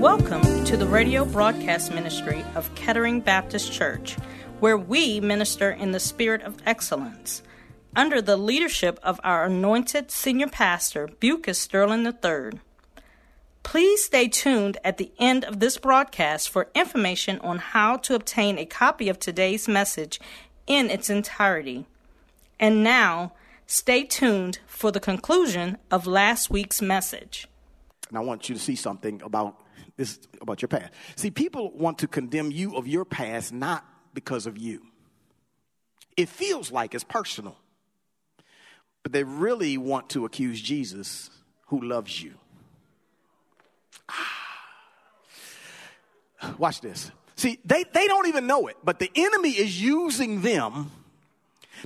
Welcome 0.00 0.64
to 0.64 0.78
the 0.78 0.86
radio 0.86 1.26
broadcast 1.26 1.92
ministry 1.92 2.42
of 2.54 2.74
Kettering 2.74 3.20
Baptist 3.20 3.70
Church, 3.70 4.14
where 4.58 4.78
we 4.78 5.20
minister 5.20 5.70
in 5.70 5.92
the 5.92 6.00
spirit 6.00 6.40
of 6.40 6.56
excellence. 6.64 7.42
Under 7.94 8.22
the 8.22 8.38
leadership 8.38 8.98
of 9.02 9.20
our 9.22 9.44
anointed 9.44 10.10
senior 10.10 10.48
pastor, 10.48 11.06
Bucus 11.06 11.58
Sterling 11.58 12.06
III. 12.06 12.60
Please 13.62 14.02
stay 14.02 14.26
tuned 14.26 14.78
at 14.82 14.96
the 14.96 15.12
end 15.18 15.44
of 15.44 15.60
this 15.60 15.76
broadcast 15.76 16.48
for 16.48 16.70
information 16.74 17.38
on 17.40 17.58
how 17.58 17.98
to 17.98 18.14
obtain 18.14 18.56
a 18.56 18.64
copy 18.64 19.10
of 19.10 19.18
today's 19.18 19.68
message 19.68 20.18
in 20.66 20.88
its 20.88 21.10
entirety. 21.10 21.84
And 22.58 22.82
now, 22.82 23.34
stay 23.66 24.04
tuned 24.04 24.60
for 24.66 24.90
the 24.90 24.98
conclusion 24.98 25.76
of 25.90 26.06
last 26.06 26.48
week's 26.48 26.80
message. 26.80 27.46
And 28.08 28.16
I 28.16 28.22
want 28.22 28.48
you 28.48 28.54
to 28.54 28.60
see 28.60 28.76
something 28.76 29.20
about 29.22 29.60
this 30.00 30.12
is 30.12 30.18
about 30.40 30.62
your 30.62 30.70
past. 30.70 30.90
See, 31.14 31.30
people 31.30 31.72
want 31.72 31.98
to 31.98 32.08
condemn 32.08 32.50
you 32.50 32.74
of 32.74 32.88
your 32.88 33.04
past 33.04 33.52
not 33.52 33.84
because 34.14 34.46
of 34.46 34.56
you. 34.56 34.80
It 36.16 36.30
feels 36.30 36.72
like 36.72 36.94
it's 36.94 37.04
personal. 37.04 37.54
But 39.02 39.12
they 39.12 39.24
really 39.24 39.76
want 39.76 40.08
to 40.10 40.24
accuse 40.24 40.58
Jesus 40.58 41.28
who 41.66 41.82
loves 41.82 42.22
you. 42.22 42.32
Ah. 44.08 44.38
Watch 46.56 46.80
this. 46.80 47.10
See, 47.36 47.58
they, 47.66 47.84
they 47.92 48.06
don't 48.06 48.26
even 48.26 48.46
know 48.46 48.68
it, 48.68 48.78
but 48.82 49.00
the 49.00 49.10
enemy 49.14 49.50
is 49.50 49.82
using 49.82 50.40
them 50.40 50.90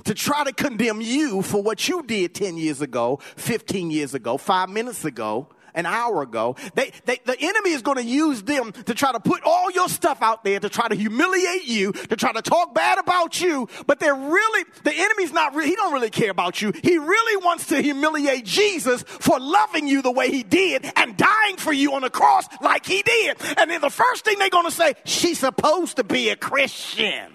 to 0.05 0.13
try 0.13 0.45
to 0.45 0.53
condemn 0.53 1.01
you 1.01 1.41
for 1.41 1.61
what 1.61 1.85
you 1.89 2.01
did 2.03 2.33
10 2.33 2.55
years 2.55 2.79
ago, 2.79 3.19
15 3.35 3.91
years 3.91 4.13
ago, 4.13 4.37
five 4.37 4.69
minutes 4.69 5.03
ago, 5.03 5.49
an 5.75 5.85
hour 5.85 6.23
ago. 6.23 6.55
They, 6.73 6.91
they, 7.05 7.19
the 7.25 7.37
enemy 7.39 7.71
is 7.71 7.81
going 7.81 7.97
to 7.97 8.03
use 8.03 8.41
them 8.43 8.71
to 8.71 8.93
try 8.93 9.11
to 9.11 9.19
put 9.19 9.43
all 9.43 9.71
your 9.71 9.89
stuff 9.89 10.21
out 10.21 10.43
there 10.43 10.59
to 10.59 10.69
try 10.69 10.87
to 10.87 10.95
humiliate 10.95 11.65
you, 11.65 11.91
to 11.91 12.15
try 12.15 12.31
to 12.31 12.41
talk 12.41 12.73
bad 12.73 12.97
about 12.97 13.39
you. 13.39 13.69
But 13.85 13.99
they're 13.99 14.15
really, 14.15 14.65
the 14.83 14.93
enemy's 14.93 15.33
not, 15.33 15.55
re- 15.55 15.67
he 15.67 15.75
don't 15.75 15.93
really 15.93 16.09
care 16.09 16.31
about 16.31 16.61
you. 16.61 16.71
He 16.83 16.97
really 16.97 17.43
wants 17.43 17.67
to 17.67 17.81
humiliate 17.81 18.45
Jesus 18.45 19.03
for 19.03 19.39
loving 19.39 19.87
you 19.87 20.01
the 20.01 20.11
way 20.11 20.31
he 20.31 20.43
did 20.43 20.91
and 20.95 21.15
dying 21.15 21.57
for 21.57 21.73
you 21.73 21.93
on 21.93 22.01
the 22.01 22.09
cross 22.09 22.45
like 22.61 22.85
he 22.85 23.01
did. 23.01 23.37
And 23.57 23.69
then 23.69 23.81
the 23.81 23.89
first 23.89 24.25
thing 24.25 24.39
they're 24.39 24.49
going 24.49 24.65
to 24.65 24.71
say, 24.71 24.95
she's 25.03 25.39
supposed 25.39 25.97
to 25.97 26.03
be 26.03 26.29
a 26.29 26.35
Christian. 26.35 27.33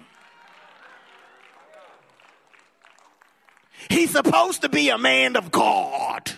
He's 3.89 4.11
supposed 4.11 4.61
to 4.61 4.69
be 4.69 4.89
a 4.89 4.97
man 4.97 5.35
of 5.35 5.51
God. 5.51 6.31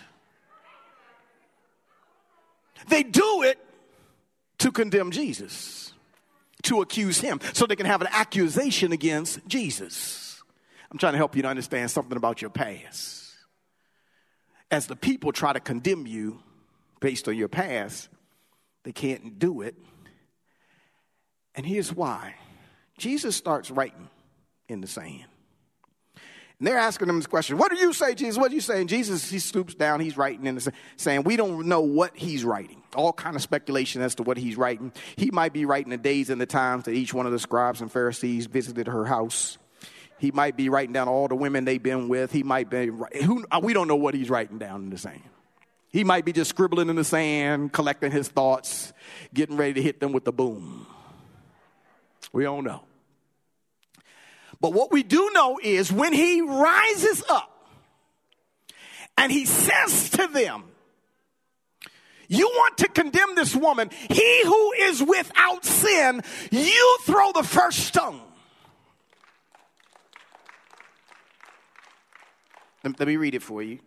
They 2.88 3.02
do 3.02 3.42
it 3.42 3.58
to 4.58 4.72
condemn 4.72 5.10
Jesus, 5.10 5.92
to 6.62 6.80
accuse 6.80 7.20
him, 7.20 7.40
so 7.52 7.66
they 7.66 7.76
can 7.76 7.86
have 7.86 8.00
an 8.00 8.08
accusation 8.10 8.92
against 8.92 9.46
Jesus. 9.46 10.42
I'm 10.90 10.98
trying 10.98 11.14
to 11.14 11.18
help 11.18 11.34
you 11.36 11.42
to 11.42 11.48
understand 11.48 11.90
something 11.90 12.16
about 12.16 12.40
your 12.40 12.50
past. 12.50 13.32
As 14.70 14.86
the 14.86 14.96
people 14.96 15.32
try 15.32 15.52
to 15.52 15.60
condemn 15.60 16.06
you 16.06 16.42
based 17.00 17.28
on 17.28 17.36
your 17.36 17.48
past, 17.48 18.08
they 18.84 18.92
can't 18.92 19.38
do 19.38 19.60
it. 19.62 19.76
And 21.54 21.66
here's 21.66 21.92
why 21.92 22.34
Jesus 22.98 23.36
starts 23.36 23.70
writing 23.70 24.08
in 24.68 24.80
the 24.80 24.86
sand. 24.86 25.26
And 26.58 26.68
they're 26.68 26.78
asking 26.78 27.08
him 27.08 27.16
this 27.16 27.26
question, 27.26 27.58
What 27.58 27.70
do 27.72 27.76
you 27.78 27.92
say, 27.92 28.14
Jesus? 28.14 28.38
What 28.38 28.50
do 28.50 28.54
you 28.54 28.60
say? 28.60 28.80
And 28.80 28.88
Jesus, 28.88 29.28
he 29.30 29.38
stoops 29.38 29.74
down, 29.74 30.00
he's 30.00 30.16
writing 30.16 30.46
in 30.46 30.54
the 30.54 30.72
saying, 30.96 31.24
We 31.24 31.36
don't 31.36 31.66
know 31.66 31.80
what 31.80 32.16
he's 32.16 32.44
writing. 32.44 32.82
All 32.94 33.12
kind 33.12 33.34
of 33.34 33.42
speculation 33.42 34.02
as 34.02 34.14
to 34.16 34.22
what 34.22 34.36
he's 34.36 34.56
writing. 34.56 34.92
He 35.16 35.30
might 35.30 35.52
be 35.52 35.64
writing 35.64 35.90
the 35.90 35.96
days 35.96 36.30
and 36.30 36.40
the 36.40 36.46
times 36.46 36.84
that 36.84 36.92
each 36.92 37.12
one 37.12 37.26
of 37.26 37.32
the 37.32 37.40
scribes 37.40 37.80
and 37.80 37.90
Pharisees 37.90 38.46
visited 38.46 38.86
her 38.86 39.04
house. 39.04 39.58
He 40.18 40.30
might 40.30 40.56
be 40.56 40.68
writing 40.68 40.92
down 40.92 41.08
all 41.08 41.26
the 41.26 41.34
women 41.34 41.64
they've 41.64 41.82
been 41.82 42.08
with. 42.08 42.30
He 42.30 42.44
might 42.44 42.70
be, 42.70 42.86
who, 42.86 43.44
uh, 43.50 43.60
we 43.62 43.72
don't 43.72 43.88
know 43.88 43.96
what 43.96 44.14
he's 44.14 44.30
writing 44.30 44.58
down 44.58 44.84
in 44.84 44.90
the 44.90 44.98
sand. 44.98 45.22
He 45.88 46.02
might 46.02 46.24
be 46.24 46.32
just 46.32 46.50
scribbling 46.50 46.88
in 46.88 46.96
the 46.96 47.04
sand, 47.04 47.72
collecting 47.72 48.10
his 48.10 48.28
thoughts, 48.28 48.92
getting 49.32 49.56
ready 49.56 49.74
to 49.74 49.82
hit 49.82 50.00
them 50.00 50.12
with 50.12 50.24
the 50.24 50.32
boom. 50.32 50.86
We 52.32 52.44
don't 52.44 52.64
know. 52.64 52.84
But 54.64 54.72
what 54.72 54.90
we 54.90 55.02
do 55.02 55.30
know 55.34 55.60
is 55.62 55.92
when 55.92 56.14
he 56.14 56.40
rises 56.40 57.22
up 57.28 57.68
and 59.18 59.30
he 59.30 59.44
says 59.44 60.08
to 60.12 60.26
them, 60.26 60.64
You 62.28 62.46
want 62.48 62.78
to 62.78 62.88
condemn 62.88 63.34
this 63.34 63.54
woman, 63.54 63.90
he 64.08 64.42
who 64.42 64.72
is 64.72 65.02
without 65.02 65.66
sin, 65.66 66.22
you 66.50 66.98
throw 67.02 67.32
the 67.32 67.42
first 67.42 67.80
stone. 67.80 68.22
Let 72.82 73.06
me 73.06 73.18
read 73.18 73.34
it 73.34 73.42
for 73.42 73.62
you. 73.62 73.80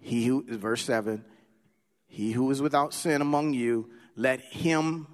He 0.00 0.24
who, 0.24 0.44
verse 0.56 0.82
7, 0.86 1.26
he 2.06 2.32
who 2.32 2.50
is 2.50 2.62
without 2.62 2.94
sin 2.94 3.20
among 3.20 3.52
you, 3.52 3.90
let 4.16 4.40
him 4.40 5.08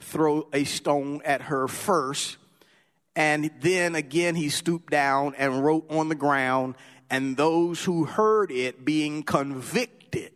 throw 0.00 0.48
a 0.52 0.64
stone 0.64 1.22
at 1.24 1.42
her 1.42 1.68
first. 1.68 2.38
And 3.20 3.50
then 3.60 3.96
again, 3.96 4.34
he 4.34 4.48
stooped 4.48 4.90
down 4.90 5.34
and 5.36 5.62
wrote 5.62 5.90
on 5.90 6.08
the 6.08 6.14
ground, 6.14 6.74
and 7.10 7.36
those 7.36 7.84
who 7.84 8.06
heard 8.06 8.50
it 8.50 8.82
being 8.82 9.24
convicted. 9.24 10.32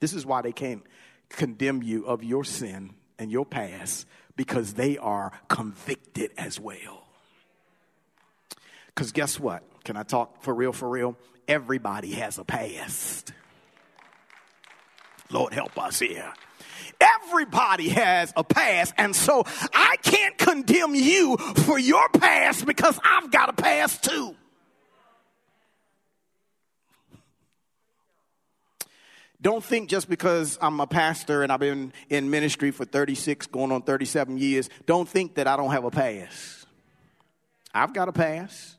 This 0.00 0.12
is 0.12 0.26
why 0.26 0.42
they 0.42 0.52
can't 0.52 0.82
condemn 1.30 1.82
you 1.82 2.04
of 2.04 2.22
your 2.22 2.44
sin 2.44 2.92
and 3.18 3.32
your 3.32 3.46
past, 3.46 4.06
because 4.36 4.74
they 4.74 4.98
are 4.98 5.32
convicted 5.48 6.32
as 6.36 6.60
well. 6.60 7.06
Because 8.88 9.10
guess 9.12 9.40
what? 9.40 9.62
Can 9.84 9.96
I 9.96 10.02
talk 10.02 10.42
for 10.42 10.52
real, 10.52 10.74
for 10.74 10.90
real? 10.90 11.16
Everybody 11.48 12.12
has 12.12 12.36
a 12.36 12.44
past. 12.44 13.32
Lord, 15.30 15.54
help 15.54 15.78
us 15.78 16.00
here. 16.00 16.34
Everybody 17.00 17.88
has 17.90 18.32
a 18.36 18.44
past, 18.44 18.94
and 18.96 19.14
so 19.14 19.44
I 19.72 19.96
can't 20.02 20.36
condemn 20.38 20.94
you 20.94 21.36
for 21.36 21.78
your 21.78 22.08
past 22.10 22.66
because 22.66 22.98
I've 23.04 23.30
got 23.30 23.48
a 23.48 23.52
past 23.52 24.04
too. 24.04 24.34
Don't 29.44 29.62
think 29.62 29.90
just 29.90 30.08
because 30.08 30.56
I'm 30.62 30.80
a 30.80 30.86
pastor 30.86 31.42
and 31.42 31.52
I've 31.52 31.60
been 31.60 31.92
in 32.08 32.30
ministry 32.30 32.70
for 32.70 32.86
36, 32.86 33.46
going 33.48 33.72
on 33.72 33.82
37 33.82 34.38
years, 34.38 34.70
don't 34.86 35.06
think 35.06 35.34
that 35.34 35.46
I 35.46 35.58
don't 35.58 35.70
have 35.70 35.84
a 35.84 35.90
past. 35.90 36.64
I've 37.74 37.92
got 37.92 38.08
a 38.08 38.12
past. 38.12 38.76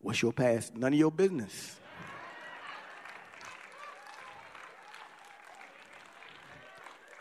What's 0.00 0.20
your 0.20 0.34
past? 0.34 0.76
None 0.76 0.92
of 0.92 0.98
your 0.98 1.10
business. 1.10 1.79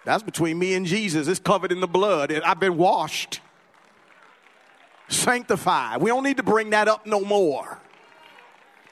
That's 0.09 0.23
between 0.23 0.57
me 0.57 0.73
and 0.73 0.87
Jesus. 0.87 1.27
It's 1.27 1.39
covered 1.39 1.71
in 1.71 1.81
the 1.81 1.87
blood. 1.87 2.31
I've 2.31 2.59
been 2.59 2.77
washed, 2.77 3.41
sanctified. 5.07 6.01
We 6.01 6.09
don't 6.09 6.23
need 6.23 6.37
to 6.37 6.43
bring 6.43 6.71
that 6.71 6.87
up 6.87 7.05
no 7.05 7.21
more. 7.21 7.77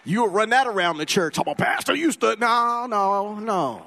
You'll 0.05 0.29
run 0.29 0.51
that 0.51 0.67
around 0.67 0.99
the 0.99 1.07
church. 1.07 1.39
I'm 1.39 1.47
a 1.47 1.55
pastor 1.55 1.95
used 1.95 2.21
to. 2.21 2.35
No, 2.35 2.85
no, 2.85 3.39
no. 3.39 3.83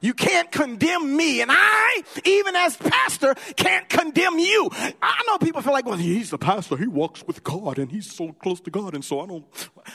You 0.00 0.14
can't 0.14 0.50
condemn 0.50 1.16
me, 1.16 1.40
and 1.40 1.50
I, 1.52 2.02
even 2.24 2.56
as 2.56 2.76
pastor, 2.76 3.34
can't 3.56 3.88
condemn 3.88 4.38
you. 4.38 4.70
I 5.02 5.22
know 5.26 5.38
people 5.38 5.62
feel 5.62 5.72
like, 5.72 5.86
well, 5.86 5.96
he's 5.96 6.30
the 6.30 6.38
pastor. 6.38 6.76
He 6.76 6.86
walks 6.86 7.26
with 7.26 7.42
God, 7.42 7.78
and 7.78 7.90
he's 7.90 8.10
so 8.10 8.32
close 8.32 8.60
to 8.60 8.70
God, 8.70 8.94
and 8.94 9.04
so 9.04 9.20
I 9.20 9.26
don't. 9.26 9.44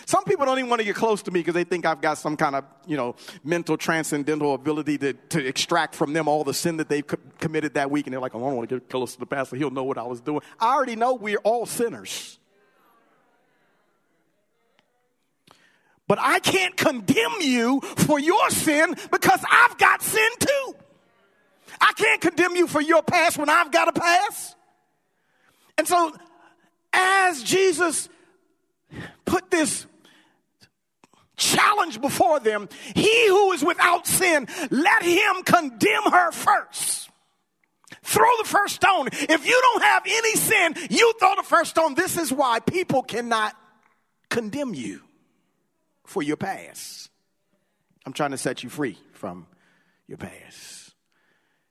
Some 0.06 0.24
people 0.24 0.46
don't 0.46 0.58
even 0.58 0.70
want 0.70 0.80
to 0.80 0.86
get 0.86 0.96
close 0.96 1.22
to 1.24 1.32
me 1.32 1.40
because 1.40 1.54
they 1.54 1.64
think 1.64 1.86
I've 1.86 2.02
got 2.02 2.18
some 2.18 2.38
kind 2.38 2.56
of, 2.56 2.66
you 2.86 2.98
know, 2.98 3.16
mental 3.44 3.78
transcendental 3.78 4.54
ability 4.54 4.98
to, 5.00 5.14
to 5.14 5.46
extract 5.46 5.96
from 5.96 6.14
them 6.14 6.28
all 6.28 6.44
the 6.44 6.54
sin 6.54 6.78
that 6.78 6.90
they've 6.90 7.06
co- 7.06 7.18
committed 7.40 7.76
that 7.76 7.90
week, 7.92 8.08
and 8.08 8.14
they're 8.14 8.22
like, 8.22 8.36
oh, 8.36 8.40
I 8.40 8.48
don't 8.48 8.58
want 8.58 8.70
to 8.70 8.80
get 8.80 8.90
close 8.90 9.14
to 9.14 9.20
the 9.20 9.26
pastor. 9.26 9.56
He'll 9.56 9.72
know 9.72 9.84
what 9.84 9.98
I 9.98 10.04
was 10.04 10.22
doing. 10.22 10.42
I 10.60 10.74
already 10.74 10.96
know 10.96 11.14
we're 11.14 11.40
all 11.40 11.66
sinners. 11.66 12.40
But 16.08 16.20
I 16.22 16.40
can't 16.40 16.76
condemn 16.76 17.42
you 17.42 17.82
for 17.82 18.20
your 18.20 18.50
sin 18.50 18.96
because 19.12 19.40
I've 19.50 19.78
got 19.78 20.02
sin 20.02 20.30
too. 20.40 20.76
I 21.80 21.94
can't 21.94 22.22
condemn 22.22 22.56
you 22.56 22.68
for 22.68 22.82
your 22.82 23.02
past 23.02 23.38
when 23.38 23.50
I've 23.50 23.72
got 23.72 23.88
a 23.88 23.94
past. 23.94 24.56
And 25.78 25.88
so, 25.88 26.14
as 26.92 27.42
Jesus 27.42 28.10
put 29.26 29.50
this 29.50 29.86
challenge 31.38 32.00
before 32.00 32.40
them, 32.40 32.70
he 32.96 33.28
who 33.28 33.54
is 33.54 33.64
without 33.64 34.06
sin, 34.06 34.48
let 34.70 35.04
him 35.04 35.44
condemn 35.44 36.04
her 36.04 36.32
first. 36.32 37.10
Throw 38.04 38.30
the 38.42 38.48
first 38.48 38.76
stone. 38.76 39.08
If 39.12 39.48
you 39.48 39.60
don't 39.62 39.84
have 39.84 40.04
any 40.06 40.36
sin, 40.36 40.76
you 40.90 41.14
throw 41.20 41.36
the 41.38 41.44
first 41.44 41.72
stone. 41.72 41.96
This 41.96 42.18
is 42.18 42.32
why 42.32 42.60
people 42.60 43.02
cannot 43.02 43.56
condemn 44.30 44.74
you 44.74 45.02
for 46.06 46.22
your 46.22 46.38
past. 46.38 47.10
I'm 48.06 48.14
trying 48.14 48.32
to 48.32 48.38
set 48.38 48.64
you 48.64 48.70
free 48.70 48.98
from 49.14 49.48
your 50.08 50.18
past. 50.18 50.94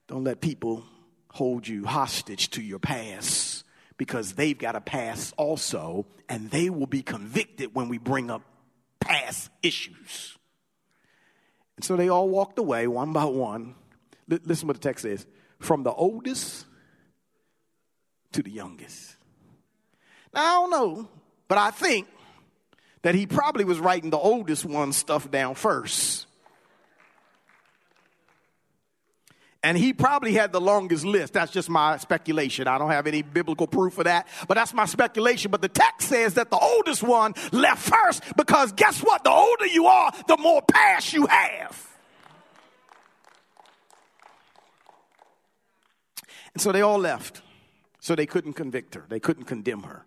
Don't 0.07 0.23
let 0.23 0.41
people 0.41 0.83
hold 1.29 1.67
you 1.67 1.85
hostage 1.85 2.49
to 2.51 2.61
your 2.61 2.79
past 2.79 3.63
because 3.97 4.33
they've 4.33 4.57
got 4.57 4.75
a 4.75 4.81
past 4.81 5.33
also, 5.37 6.05
and 6.27 6.49
they 6.49 6.69
will 6.69 6.87
be 6.87 7.01
convicted 7.01 7.75
when 7.75 7.89
we 7.89 7.97
bring 7.97 8.31
up 8.31 8.41
past 8.99 9.49
issues. 9.61 10.37
And 11.75 11.85
so 11.85 11.95
they 11.95 12.09
all 12.09 12.29
walked 12.29 12.59
away 12.59 12.87
one 12.87 13.13
by 13.13 13.25
one. 13.25 13.75
L- 14.31 14.39
listen 14.45 14.67
what 14.67 14.75
the 14.75 14.81
text 14.81 15.03
says 15.03 15.25
from 15.59 15.83
the 15.83 15.91
oldest 15.91 16.65
to 18.33 18.43
the 18.43 18.51
youngest. 18.51 19.15
Now, 20.33 20.41
I 20.41 20.51
don't 20.61 20.71
know, 20.71 21.09
but 21.47 21.57
I 21.57 21.71
think 21.71 22.07
that 23.03 23.15
he 23.15 23.27
probably 23.27 23.65
was 23.65 23.79
writing 23.79 24.09
the 24.09 24.17
oldest 24.17 24.65
one 24.65 24.91
stuff 24.91 25.29
down 25.29 25.55
first. 25.55 26.25
And 29.65 29.77
he 29.77 29.93
probably 29.93 30.33
had 30.33 30.51
the 30.51 30.59
longest 30.59 31.05
list. 31.05 31.33
That's 31.33 31.51
just 31.51 31.69
my 31.69 31.95
speculation. 31.97 32.67
I 32.67 32.77
don't 32.77 32.89
have 32.89 33.07
any 33.07 33.21
biblical 33.21 33.65
proof 33.65 33.97
of 33.97 34.05
that, 34.05 34.27
but 34.47 34.55
that's 34.55 34.73
my 34.73 34.85
speculation. 34.85 35.51
But 35.51 35.61
the 35.61 35.69
text 35.69 36.09
says 36.09 36.33
that 36.33 36.49
the 36.49 36.57
oldest 36.57 37.01
one 37.01 37.33
left 37.53 37.89
first 37.89 38.23
because 38.35 38.73
guess 38.73 38.99
what? 39.01 39.23
The 39.23 39.29
older 39.29 39.67
you 39.67 39.85
are, 39.85 40.11
the 40.27 40.35
more 40.37 40.61
past 40.61 41.13
you 41.13 41.27
have. 41.27 41.89
And 46.53 46.61
so 46.61 46.73
they 46.73 46.81
all 46.81 46.99
left. 46.99 47.41
So 48.01 48.15
they 48.15 48.25
couldn't 48.25 48.53
convict 48.53 48.95
her, 48.95 49.05
they 49.07 49.21
couldn't 49.21 49.45
condemn 49.45 49.83
her. 49.83 50.05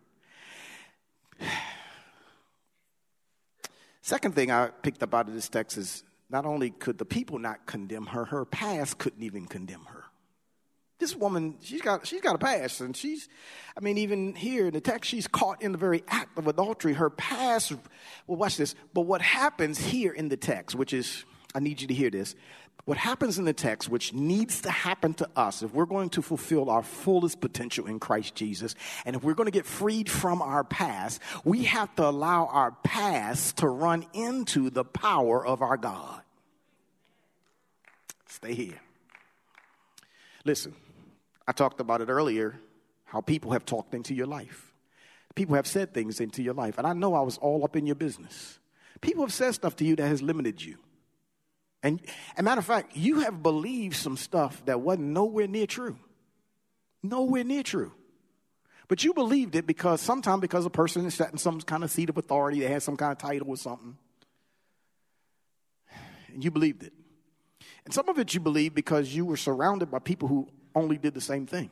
Second 4.06 4.37
thing 4.37 4.53
I 4.53 4.69
picked 4.69 5.03
up 5.03 5.12
out 5.17 5.26
of 5.26 5.35
this 5.35 5.49
text 5.49 5.76
is 5.76 6.05
not 6.31 6.47
only 6.47 6.70
could 6.70 6.97
the 6.97 7.05
people 7.05 7.41
not 7.41 7.67
condemn 7.67 8.06
her, 8.06 8.25
her 8.26 8.44
past 8.44 8.99
couldn't 8.99 9.25
even 9.25 9.47
condemn 9.47 9.85
her. 9.87 10.05
This 11.00 11.17
woman, 11.17 11.56
she's 11.61 11.82
got, 11.82 12.06
she's 12.06 12.20
got 12.20 12.37
a 12.37 12.38
past, 12.38 12.81
and 12.81 12.97
she's, 12.97 13.29
I 13.76 13.81
mean, 13.81 13.99
even 13.99 14.37
here 14.37 14.69
in 14.69 14.75
the 14.75 14.81
text, 14.81 15.11
she's 15.11 15.26
caught 15.26 15.61
in 15.61 15.73
the 15.73 15.79
very 15.79 16.05
act 16.06 16.38
of 16.38 16.47
adultery. 16.47 16.93
Her 16.93 17.11
past, 17.11 17.73
well, 18.29 18.37
watch 18.38 18.56
this. 18.56 18.76
But 18.94 19.00
what 19.00 19.23
happens 19.23 19.79
here 19.79 20.12
in 20.12 20.29
the 20.29 20.37
text, 20.37 20.76
which 20.76 20.93
is, 20.93 21.25
I 21.53 21.58
need 21.58 21.81
you 21.81 21.88
to 21.88 21.94
hear 21.94 22.11
this. 22.11 22.37
What 22.86 22.98
happens 22.98 23.36
in 23.36 23.44
the 23.44 23.52
text, 23.52 23.88
which 23.88 24.14
needs 24.14 24.60
to 24.60 24.70
happen 24.70 25.12
to 25.14 25.28
us 25.34 25.62
if 25.64 25.74
we're 25.74 25.86
going 25.86 26.08
to 26.10 26.22
fulfill 26.22 26.70
our 26.70 26.84
fullest 26.84 27.40
potential 27.40 27.86
in 27.86 27.98
Christ 27.98 28.36
Jesus, 28.36 28.76
and 29.04 29.16
if 29.16 29.24
we're 29.24 29.34
going 29.34 29.48
to 29.48 29.52
get 29.52 29.66
freed 29.66 30.08
from 30.08 30.40
our 30.40 30.62
past, 30.62 31.20
we 31.44 31.64
have 31.64 31.92
to 31.96 32.06
allow 32.06 32.46
our 32.46 32.70
past 32.84 33.56
to 33.58 33.68
run 33.68 34.06
into 34.12 34.70
the 34.70 34.84
power 34.84 35.44
of 35.44 35.62
our 35.62 35.76
God. 35.76 36.22
Stay 38.28 38.54
here. 38.54 38.80
Listen, 40.44 40.72
I 41.46 41.50
talked 41.50 41.80
about 41.80 42.02
it 42.02 42.08
earlier 42.08 42.56
how 43.06 43.20
people 43.20 43.50
have 43.50 43.64
talked 43.64 43.94
into 43.94 44.14
your 44.14 44.26
life. 44.26 44.72
People 45.34 45.56
have 45.56 45.66
said 45.66 45.92
things 45.92 46.20
into 46.20 46.40
your 46.40 46.54
life, 46.54 46.78
and 46.78 46.86
I 46.86 46.92
know 46.92 47.14
I 47.14 47.22
was 47.22 47.36
all 47.38 47.64
up 47.64 47.74
in 47.74 47.84
your 47.84 47.96
business. 47.96 48.60
People 49.00 49.24
have 49.24 49.32
said 49.32 49.54
stuff 49.54 49.74
to 49.76 49.84
you 49.84 49.96
that 49.96 50.06
has 50.06 50.22
limited 50.22 50.62
you. 50.62 50.78
And 51.82 52.00
a 52.37 52.43
matter 52.43 52.58
of 52.58 52.64
fact, 52.64 52.96
you 52.96 53.20
have 53.20 53.43
believed 53.43 53.96
some 53.96 54.17
stuff 54.17 54.64
that 54.67 54.81
wasn't 54.81 55.08
nowhere 55.08 55.46
near 55.46 55.67
true. 55.67 55.99
Nowhere 57.02 57.44
near 57.44 57.62
true. 57.62 57.93
But 58.88 59.05
you 59.05 59.14
believed 59.14 59.55
it 59.56 59.67
because 59.67 60.00
sometimes 60.00 60.40
because 60.40 60.64
a 60.64 60.70
person 60.70 61.06
is 61.06 61.14
sat 61.14 61.32
in 61.32 61.38
some 61.38 61.61
kind 61.61 61.82
of 61.84 61.90
seat 61.90 62.08
of 62.08 62.17
authority, 62.17 62.61
they 62.61 62.69
had 62.69 62.82
some 62.82 62.96
kind 62.96 63.12
of 63.12 63.19
title 63.19 63.49
or 63.50 63.56
something. 63.56 63.96
And 66.32 66.44
you 66.44 66.50
believed 66.50 66.82
it. 66.82 66.93
And 67.84 67.94
some 67.94 68.08
of 68.08 68.19
it 68.19 68.34
you 68.34 68.40
believed 68.40 68.75
because 68.75 69.14
you 69.14 69.25
were 69.25 69.37
surrounded 69.37 69.90
by 69.90 69.99
people 69.99 70.29
who 70.29 70.49
only 70.75 70.99
did 70.99 71.14
the 71.14 71.20
same 71.20 71.46
thing. 71.46 71.70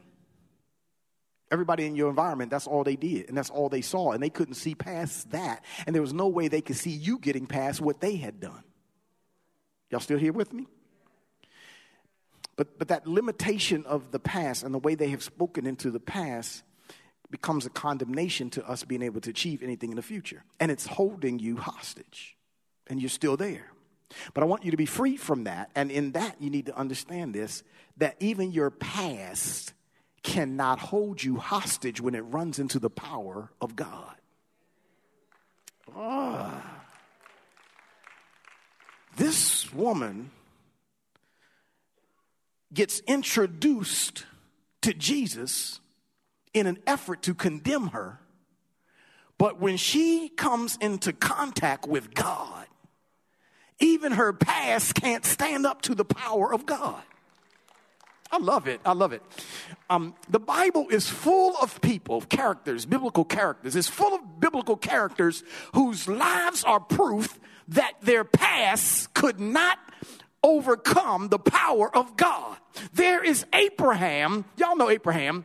Everybody 1.50 1.86
in 1.86 1.94
your 1.94 2.08
environment, 2.08 2.50
that's 2.50 2.66
all 2.66 2.82
they 2.82 2.96
did, 2.96 3.28
and 3.28 3.36
that's 3.36 3.50
all 3.50 3.68
they 3.68 3.82
saw, 3.82 4.12
and 4.12 4.22
they 4.22 4.30
couldn't 4.30 4.54
see 4.54 4.74
past 4.74 5.30
that. 5.32 5.64
And 5.86 5.94
there 5.94 6.02
was 6.02 6.12
no 6.12 6.26
way 6.28 6.48
they 6.48 6.62
could 6.62 6.76
see 6.76 6.90
you 6.90 7.18
getting 7.18 7.46
past 7.46 7.80
what 7.80 8.00
they 8.00 8.16
had 8.16 8.40
done. 8.40 8.64
Y'all 9.90 10.00
still 10.00 10.18
here 10.18 10.32
with 10.32 10.52
me? 10.52 10.66
But, 12.56 12.78
but 12.78 12.88
that 12.88 13.06
limitation 13.06 13.84
of 13.86 14.12
the 14.12 14.20
past 14.20 14.62
and 14.62 14.72
the 14.74 14.78
way 14.78 14.94
they 14.94 15.08
have 15.08 15.22
spoken 15.22 15.66
into 15.66 15.90
the 15.90 16.00
past 16.00 16.62
becomes 17.30 17.66
a 17.66 17.70
condemnation 17.70 18.50
to 18.50 18.68
us 18.68 18.84
being 18.84 19.02
able 19.02 19.20
to 19.20 19.30
achieve 19.30 19.62
anything 19.62 19.90
in 19.90 19.96
the 19.96 20.02
future. 20.02 20.44
And 20.60 20.70
it's 20.70 20.86
holding 20.86 21.38
you 21.38 21.56
hostage. 21.56 22.36
And 22.86 23.00
you're 23.00 23.08
still 23.08 23.36
there. 23.36 23.66
But 24.34 24.42
I 24.42 24.46
want 24.46 24.64
you 24.64 24.70
to 24.70 24.76
be 24.76 24.86
free 24.86 25.16
from 25.16 25.44
that. 25.44 25.70
And 25.74 25.90
in 25.90 26.12
that, 26.12 26.36
you 26.38 26.50
need 26.50 26.66
to 26.66 26.76
understand 26.76 27.34
this 27.34 27.62
that 27.96 28.16
even 28.20 28.52
your 28.52 28.70
past 28.70 29.72
cannot 30.22 30.78
hold 30.78 31.22
you 31.22 31.36
hostage 31.36 32.00
when 32.00 32.14
it 32.14 32.20
runs 32.20 32.58
into 32.58 32.78
the 32.78 32.90
power 32.90 33.50
of 33.60 33.76
God. 33.76 34.14
Ah. 35.96 36.82
This 39.16 39.63
woman 39.74 40.30
gets 42.72 43.00
introduced 43.00 44.26
to 44.82 44.92
Jesus 44.92 45.80
in 46.52 46.66
an 46.66 46.78
effort 46.86 47.22
to 47.22 47.34
condemn 47.34 47.88
her. 47.88 48.20
But 49.38 49.60
when 49.60 49.76
she 49.76 50.28
comes 50.28 50.76
into 50.80 51.12
contact 51.12 51.86
with 51.86 52.14
God, 52.14 52.66
even 53.80 54.12
her 54.12 54.32
past 54.32 54.94
can't 54.94 55.24
stand 55.24 55.66
up 55.66 55.82
to 55.82 55.94
the 55.94 56.04
power 56.04 56.52
of 56.52 56.66
God. 56.66 57.02
I 58.30 58.38
love 58.38 58.66
it. 58.66 58.80
I 58.84 58.92
love 58.92 59.12
it. 59.12 59.22
Um, 59.88 60.14
the 60.28 60.40
Bible 60.40 60.88
is 60.90 61.08
full 61.08 61.56
of 61.60 61.80
people, 61.80 62.20
characters, 62.22 62.84
biblical 62.84 63.24
characters. 63.24 63.76
It's 63.76 63.88
full 63.88 64.14
of 64.14 64.40
biblical 64.40 64.76
characters 64.76 65.44
whose 65.72 66.08
lives 66.08 66.64
are 66.64 66.80
proof 66.80 67.38
that 67.68 67.92
their 68.02 68.24
past 68.24 69.12
could 69.14 69.40
not 69.40 69.78
overcome 70.42 71.28
the 71.28 71.38
power 71.38 71.94
of 71.96 72.16
God. 72.16 72.56
There 72.92 73.24
is 73.24 73.46
Abraham. 73.52 74.44
Y'all 74.56 74.76
know 74.76 74.90
Abraham. 74.90 75.44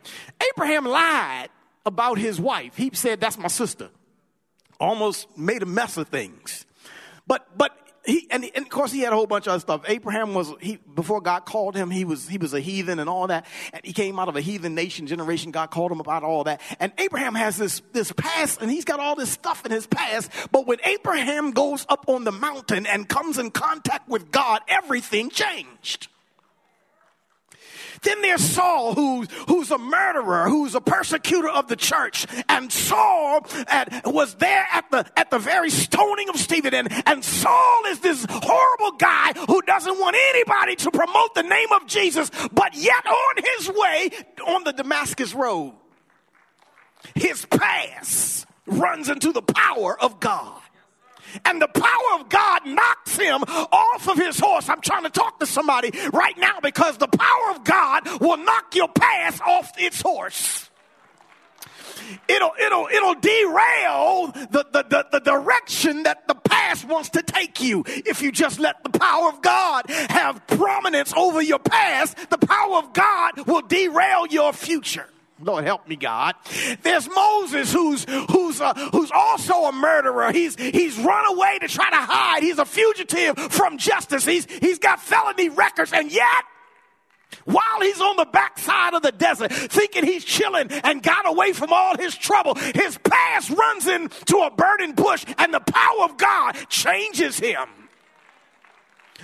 Abraham 0.54 0.86
lied 0.86 1.50
about 1.86 2.18
his 2.18 2.40
wife. 2.40 2.76
He 2.76 2.92
said, 2.94 3.22
That's 3.22 3.38
my 3.38 3.48
sister. 3.48 3.90
Almost 4.80 5.38
made 5.38 5.64
a 5.64 5.66
mess 5.66 5.98
of 5.98 6.08
things. 6.10 6.66
But, 7.28 7.58
but 7.58 7.78
he, 8.06 8.28
and, 8.32 8.44
and, 8.56 8.66
of 8.66 8.70
course 8.70 8.92
he 8.92 9.02
had 9.02 9.14
a 9.14 9.16
whole 9.16 9.28
bunch 9.28 9.48
of 9.48 9.54
other 9.54 9.60
stuff. 9.60 9.82
Abraham 9.88 10.34
was 10.34 10.52
he 10.60 10.78
before 10.78 11.22
God 11.22 11.46
called 11.46 11.76
him, 11.76 11.92
he 11.92 12.06
was 12.06 12.28
he 12.28 12.38
was 12.38 12.54
a 12.54 12.60
heathen 12.60 13.00
and 13.00 13.10
all 13.10 13.28
that. 13.28 13.46
And 13.74 13.84
he 13.84 13.94
came 13.94 14.20
out 14.20 14.30
of 14.30 14.36
a 14.36 14.42
heathen 14.42 14.76
nation 14.76 15.08
generation. 15.08 15.52
God 15.52 15.72
called 15.72 15.92
him 15.92 16.00
about 16.00 16.24
all 16.24 16.44
that. 16.46 16.62
And 16.80 16.92
Abraham 16.98 17.36
has 17.36 17.58
this 17.58 17.82
this 17.94 18.12
past, 18.12 18.62
and 18.62 18.72
he's 18.72 18.86
got 18.86 19.00
all 19.00 19.16
this 19.16 19.30
stuff 19.30 19.66
in 19.66 19.72
his 19.72 19.88
past. 19.88 20.32
But 20.52 20.68
when 20.68 20.80
Abraham 20.84 21.52
goes 21.52 21.86
up 21.90 22.06
on 22.08 22.24
the 22.24 22.32
mountain 22.32 22.86
and 22.86 23.08
comes 23.08 23.38
in 23.38 23.52
contact 23.52 24.10
with 24.10 24.32
God, 24.32 24.62
everything 24.68 25.30
changed. 25.30 26.08
Then 28.02 28.22
there's 28.22 28.44
Saul, 28.44 28.94
who's, 28.94 29.28
who's 29.48 29.72
a 29.72 29.78
murderer, 29.78 30.50
who's 30.50 30.76
a 30.76 30.82
persecutor 30.82 31.50
of 31.50 31.68
the 31.68 31.76
church. 31.76 32.26
And 32.48 32.72
Saul 32.72 33.46
at, 33.68 34.04
was 34.06 34.36
there 34.36 34.68
at 34.72 34.90
the, 34.92 35.06
at 35.18 35.32
the 35.32 35.40
very 35.40 35.70
stoning 35.70 36.30
of 36.30 36.38
Stephen. 36.38 36.74
And, 36.74 36.90
and 37.08 37.24
Saul 37.24 37.84
is 37.88 38.00
this 38.00 38.26
horrible 38.30 38.98
guy 38.98 39.34
who 39.48 39.62
doesn't 39.62 40.00
want 40.00 40.16
anybody 40.30 40.76
to 40.78 40.92
promote 40.92 41.36
the 41.36 41.44
name 41.44 41.72
of 41.74 41.88
Jesus, 41.88 42.32
but 42.52 42.76
yet 42.76 43.06
on 43.06 43.36
his 43.58 43.70
way 43.70 44.12
on 44.48 44.64
the 44.64 44.74
Damascus 44.74 45.34
road, 45.34 45.74
his 47.16 47.46
past 47.46 48.46
runs 48.66 49.10
into 49.10 49.32
the 49.32 49.42
power 49.42 50.00
of 50.00 50.20
God 50.20 50.62
and 51.46 51.62
the 51.62 51.68
power 51.68 52.20
of 52.20 52.30
God 52.30 52.66
knocks 52.66 53.18
him 53.18 53.44
off 53.44 54.08
of 54.08 54.18
his 54.18 54.40
horse. 54.40 54.70
I'm 54.70 54.82
trying 54.82 55.04
to 55.04 55.10
talk 55.10 55.40
to 55.40 55.46
somebody 55.46 55.92
right 56.12 56.38
now 56.38 56.60
because 56.62 56.98
the 56.98 57.08
power 57.08 57.52
of 57.56 57.64
God 57.64 58.22
will 58.22 58.38
knock 58.38 58.76
your 58.76 58.90
past 58.90 59.42
off 59.42 59.72
its 59.78 60.02
horse. 60.02 60.70
it'll, 62.28 62.52
it'll, 62.60 62.88
it'll 62.92 63.16
derail 63.16 64.32
the, 64.52 64.66
the, 64.72 64.86
the, 64.90 65.06
the 65.12 65.20
direction 65.20 66.04
that 66.04 66.28
the 66.28 66.36
past 66.36 66.86
wants 66.86 67.10
to 67.10 67.22
take 67.22 67.62
you. 67.62 67.84
If 67.88 68.22
you 68.22 68.32
just 68.32 68.60
let 68.60 68.84
the 68.84 68.90
power 68.90 69.30
of 69.30 69.42
God 69.42 69.90
have 69.90 70.46
prominence 70.48 71.14
over 71.16 71.42
your 71.42 71.60
past, 71.60 72.18
the 72.30 72.38
power 72.38 72.78
of 72.78 72.94
God 72.94 73.48
will 73.48 73.62
derail 73.62 74.28
your 74.28 74.54
future. 74.54 75.08
Lord 75.42 75.64
help 75.64 75.88
me, 75.88 75.96
God. 75.96 76.36
There's 76.84 77.08
Moses 77.10 77.72
who's 77.72 78.06
who's 78.30 78.60
uh, 78.60 78.74
who's 78.92 79.12
also 79.12 79.66
a 79.66 79.72
murderer. 79.72 80.32
He's 80.32 80.56
he's 80.56 80.98
run 81.00 81.26
away 81.34 81.60
to 81.60 81.68
try 81.68 81.90
to 81.90 81.96
hide. 81.96 82.44
He's 82.44 82.60
a 82.60 82.66
fugitive 82.66 83.38
from 83.38 83.78
justice. 83.78 84.26
He's 84.26 84.46
he's 84.46 84.80
got 84.80 85.02
felony 85.02 85.50
records, 85.50 85.94
and 85.94 86.12
yet. 86.12 86.46
While 87.46 87.82
he's 87.82 88.02
on 88.02 88.18
the 88.18 88.26
backside 88.26 88.96
of 88.96 89.04
the 89.04 89.12
desert, 89.12 89.52
thinking 89.52 90.04
he's 90.04 90.26
chilling 90.26 90.72
and 90.72 91.02
got 91.02 91.28
away 91.30 91.54
from 91.54 91.72
all 91.72 91.96
his 91.96 92.16
trouble, 92.16 92.56
his 92.56 92.98
past 92.98 93.52
runs 93.52 93.88
into 93.88 94.38
a 94.38 94.50
burning 94.50 94.94
bush, 94.94 95.26
and 95.38 95.54
the 95.54 95.60
power 95.60 96.06
of 96.06 96.18
God 96.18 96.54
changes 96.70 97.38
him 97.38 97.68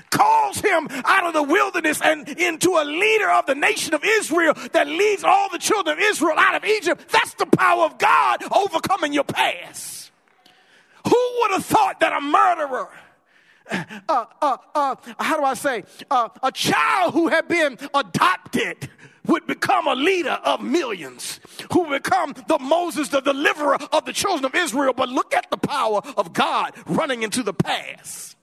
calls 0.10 0.60
him 0.60 0.88
out 1.06 1.26
of 1.26 1.34
the 1.34 1.44
wilderness 1.44 2.02
and 2.02 2.28
into 2.30 2.72
a 2.72 2.84
leader 2.84 3.30
of 3.30 3.46
the 3.46 3.56
nation 3.56 3.94
of 3.94 4.04
Israel 4.04 4.54
that 4.72 4.88
leads 4.88 5.24
all 5.24 5.50
the 5.50 5.60
children 5.60 5.98
of 5.98 6.04
Israel 6.04 6.36
out 6.38 6.56
of 6.56 6.66
Egypt. 6.66 7.10
That's 7.10 7.34
the 7.36 7.46
power 7.46 7.86
of 7.86 7.98
God 7.98 8.44
overcoming 8.52 9.14
your 9.14 9.24
past. 9.24 10.12
Who 11.06 11.38
would 11.42 11.52
have 11.52 11.66
thought 11.66 12.00
that 12.00 12.14
a 12.14 12.22
murderer, 12.22 12.90
uh, 14.10 14.26
uh, 14.42 14.58
uh, 14.74 14.96
how 15.20 15.38
do 15.38 15.44
I 15.44 15.54
say, 15.54 15.84
uh, 16.10 16.30
a 16.42 16.52
child 16.52 17.14
who 17.14 17.28
had 17.28 17.48
been 17.48 17.78
adopted 17.94 18.90
would 19.28 19.48
become 19.48 19.88
a 19.88 19.96
leader 19.96 20.38
of 20.44 20.62
millions, 20.62 21.40
who 21.72 21.90
become 21.90 22.36
the 22.48 22.60
Moses, 22.60 23.10
the 23.10 23.22
deliverer 23.22 23.78
of 23.92 24.06
the 24.06 24.14
children 24.14 24.46
of 24.46 24.56
Israel. 24.56 24.94
But 24.94 25.10
look 25.10 25.34
at 25.34 25.50
the 25.50 25.58
power 25.58 26.02
of 26.18 26.34
God 26.34 26.74
running 26.86 27.24
into 27.24 27.44
the 27.44 27.54
past. 27.54 28.36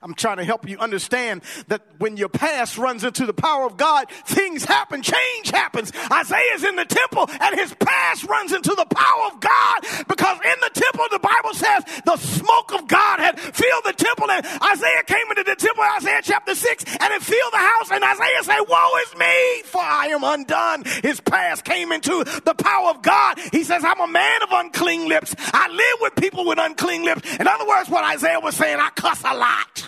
I'm 0.00 0.14
trying 0.14 0.36
to 0.36 0.44
help 0.44 0.68
you 0.68 0.78
understand 0.78 1.42
that 1.66 1.82
when 1.98 2.16
your 2.16 2.28
past 2.28 2.78
runs 2.78 3.02
into 3.02 3.26
the 3.26 3.32
power 3.32 3.66
of 3.66 3.76
God, 3.76 4.08
things 4.26 4.64
happen, 4.64 5.02
change 5.02 5.50
happens. 5.50 5.90
Isaiah's 6.12 6.62
in 6.62 6.76
the 6.76 6.84
temple 6.84 7.28
and 7.28 7.58
his 7.58 7.74
past 7.74 8.22
runs 8.24 8.52
into 8.52 8.74
the 8.76 8.84
power 8.84 9.26
of 9.32 9.40
God 9.40 10.06
because 10.06 10.38
in 10.44 10.54
the 10.60 10.70
temple, 10.72 11.04
the 11.10 11.18
Bible 11.18 11.52
says 11.52 11.82
the 12.04 12.16
smoke 12.16 12.72
of 12.74 12.86
God 12.86 13.18
had 13.18 13.40
filled 13.40 13.84
the 13.84 13.92
temple 13.92 14.30
and 14.30 14.46
Isaiah 14.46 15.02
came 15.02 15.26
into 15.30 15.42
the 15.42 15.56
temple, 15.56 15.82
Isaiah 15.96 16.20
chapter 16.22 16.54
6, 16.54 16.84
and 16.84 17.12
it 17.14 17.22
filled 17.22 17.52
the 17.52 17.58
house 17.58 17.90
and 17.90 18.04
Isaiah 18.04 18.42
said, 18.44 18.60
woe 18.68 18.90
is 19.04 19.18
me, 19.18 19.62
for 19.64 19.82
I 19.82 20.10
am 20.12 20.22
undone. 20.22 20.84
His 21.02 21.18
past 21.20 21.64
came 21.64 21.90
into 21.90 22.22
the 22.44 22.54
power 22.54 22.90
of 22.90 23.02
God. 23.02 23.40
He 23.50 23.64
says, 23.64 23.82
I'm 23.84 24.00
a 24.00 24.06
man 24.06 24.42
of 24.44 24.50
unclean 24.52 25.08
lips. 25.08 25.34
I 25.38 25.68
live 25.68 25.98
with 26.02 26.14
people 26.14 26.46
with 26.46 26.60
unclean 26.60 27.04
lips. 27.04 27.36
In 27.38 27.48
other 27.48 27.66
words, 27.66 27.90
what 27.90 28.04
Isaiah 28.04 28.38
was 28.38 28.54
saying, 28.54 28.78
I 28.78 28.90
cuss 28.90 29.22
a 29.24 29.34
lot. 29.34 29.87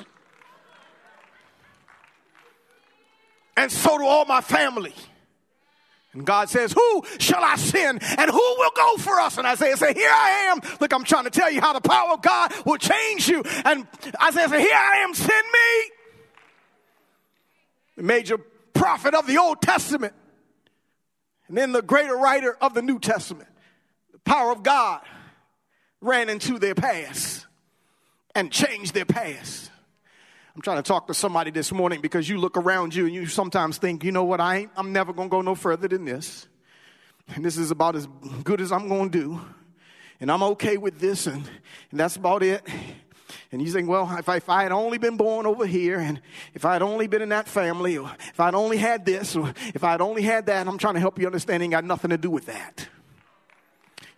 And 3.60 3.70
so 3.70 3.98
do 3.98 4.06
all 4.06 4.24
my 4.24 4.40
family. 4.40 4.94
And 6.14 6.24
God 6.24 6.48
says, 6.48 6.72
Who 6.72 7.02
shall 7.18 7.44
I 7.44 7.56
send? 7.56 8.02
And 8.02 8.30
who 8.30 8.54
will 8.56 8.70
go 8.74 8.96
for 8.96 9.20
us? 9.20 9.36
And 9.36 9.46
Isaiah 9.46 9.76
said, 9.76 9.96
Here 9.96 10.10
I 10.10 10.50
am. 10.50 10.60
Look, 10.80 10.94
I'm 10.94 11.04
trying 11.04 11.24
to 11.24 11.30
tell 11.30 11.50
you 11.50 11.60
how 11.60 11.74
the 11.74 11.82
power 11.82 12.14
of 12.14 12.22
God 12.22 12.54
will 12.64 12.78
change 12.78 13.28
you. 13.28 13.42
And 13.66 13.86
Isaiah 14.22 14.48
said, 14.48 14.60
Here 14.60 14.74
I 14.74 15.04
am, 15.04 15.12
send 15.12 15.46
me. 15.52 15.90
The 17.98 18.02
major 18.02 18.38
prophet 18.72 19.14
of 19.14 19.26
the 19.26 19.36
Old 19.36 19.60
Testament. 19.60 20.14
And 21.48 21.56
then 21.58 21.72
the 21.72 21.82
greater 21.82 22.16
writer 22.16 22.56
of 22.62 22.72
the 22.72 22.80
New 22.80 22.98
Testament. 22.98 23.50
The 24.12 24.20
power 24.20 24.52
of 24.52 24.62
God 24.62 25.02
ran 26.00 26.30
into 26.30 26.58
their 26.58 26.74
past 26.74 27.46
and 28.34 28.50
changed 28.50 28.94
their 28.94 29.04
past. 29.04 29.70
I'm 30.60 30.62
trying 30.62 30.82
to 30.82 30.86
talk 30.86 31.06
to 31.06 31.14
somebody 31.14 31.50
this 31.50 31.72
morning 31.72 32.02
because 32.02 32.28
you 32.28 32.36
look 32.36 32.58
around 32.58 32.94
you 32.94 33.06
and 33.06 33.14
you 33.14 33.24
sometimes 33.24 33.78
think, 33.78 34.04
you 34.04 34.12
know 34.12 34.24
what, 34.24 34.42
I 34.42 34.56
ain't, 34.58 34.70
I'm 34.76 34.92
never 34.92 35.10
going 35.14 35.30
to 35.30 35.30
go 35.30 35.40
no 35.40 35.54
further 35.54 35.88
than 35.88 36.04
this. 36.04 36.48
And 37.34 37.42
this 37.42 37.56
is 37.56 37.70
about 37.70 37.96
as 37.96 38.06
good 38.44 38.60
as 38.60 38.70
I'm 38.70 38.86
going 38.86 39.10
to 39.10 39.18
do. 39.18 39.40
And 40.20 40.30
I'm 40.30 40.42
okay 40.42 40.76
with 40.76 41.00
this, 41.00 41.26
and, 41.26 41.48
and 41.90 41.98
that's 41.98 42.16
about 42.16 42.42
it. 42.42 42.62
And 43.50 43.62
you 43.62 43.72
think, 43.72 43.88
well, 43.88 44.14
if 44.18 44.28
I, 44.28 44.36
if 44.36 44.50
I, 44.50 44.64
had 44.64 44.72
only 44.72 44.98
been 44.98 45.16
born 45.16 45.46
over 45.46 45.64
here, 45.64 45.98
and 45.98 46.20
if 46.52 46.66
I 46.66 46.74
had 46.74 46.82
only 46.82 47.06
been 47.06 47.22
in 47.22 47.30
that 47.30 47.48
family, 47.48 47.96
or 47.96 48.10
if 48.28 48.38
I'd 48.38 48.54
only 48.54 48.76
had 48.76 49.06
this, 49.06 49.36
or 49.36 49.54
if 49.72 49.82
I'd 49.82 50.02
only 50.02 50.20
had 50.20 50.44
that, 50.44 50.68
I'm 50.68 50.76
trying 50.76 50.92
to 50.92 51.00
help 51.00 51.18
you 51.18 51.24
understand, 51.24 51.62
it 51.62 51.68
got 51.68 51.86
nothing 51.86 52.10
to 52.10 52.18
do 52.18 52.28
with 52.28 52.44
that 52.44 52.86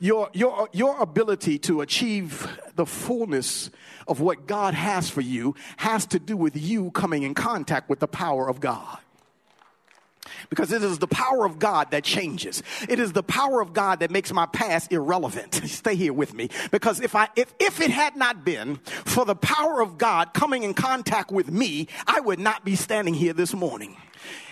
your, 0.03 0.31
your, 0.33 0.69
your 0.73 1.01
ability 1.01 1.61
to 1.61 1.81
achieve 1.81 2.49
the 2.75 2.85
fullness 2.85 3.71
of 4.09 4.21
what 4.21 4.49
God 4.49 4.75
has 4.75 5.09
for 5.09 5.21
you 5.21 5.55
has 5.77 6.07
to 6.07 6.19
do 6.19 6.37
with 6.37 6.57
you 6.57 6.91
coming 6.91 7.23
in 7.23 7.35
contact 7.35 7.89
with 7.89 8.01
the 8.01 8.09
power 8.09 8.49
of 8.49 8.59
God. 8.59 8.99
Because 10.49 10.73
it 10.73 10.83
is 10.83 10.99
the 10.99 11.09
power 11.09 11.45
of 11.45 11.59
God 11.59 11.91
that 11.91 12.05
changes. 12.05 12.62
It 12.88 12.99
is 12.99 13.12
the 13.12 13.23
power 13.23 13.61
of 13.61 13.73
God 13.73 14.00
that 14.00 14.11
makes 14.11 14.33
my 14.33 14.47
past 14.47 14.93
irrelevant. 14.93 15.55
Stay 15.67 15.97
here 15.97 16.12
with 16.12 16.35
me. 16.35 16.49
Because 16.71 17.00
if 17.00 17.14
I, 17.14 17.29
if, 17.37 17.52
if 17.59 17.81
it 17.81 17.91
had 17.91 18.17
not 18.17 18.45
been 18.45 18.76
for 18.76 19.25
the 19.25 19.35
power 19.35 19.81
of 19.81 19.99
God 19.99 20.33
coming 20.35 20.62
in 20.62 20.75
contact 20.75 21.31
with 21.33 21.50
me, 21.50 21.88
I 22.07 22.21
would 22.21 22.38
not 22.38 22.64
be 22.64 22.76
standing 22.76 23.14
here 23.14 23.33
this 23.33 23.55
morning. 23.55 23.97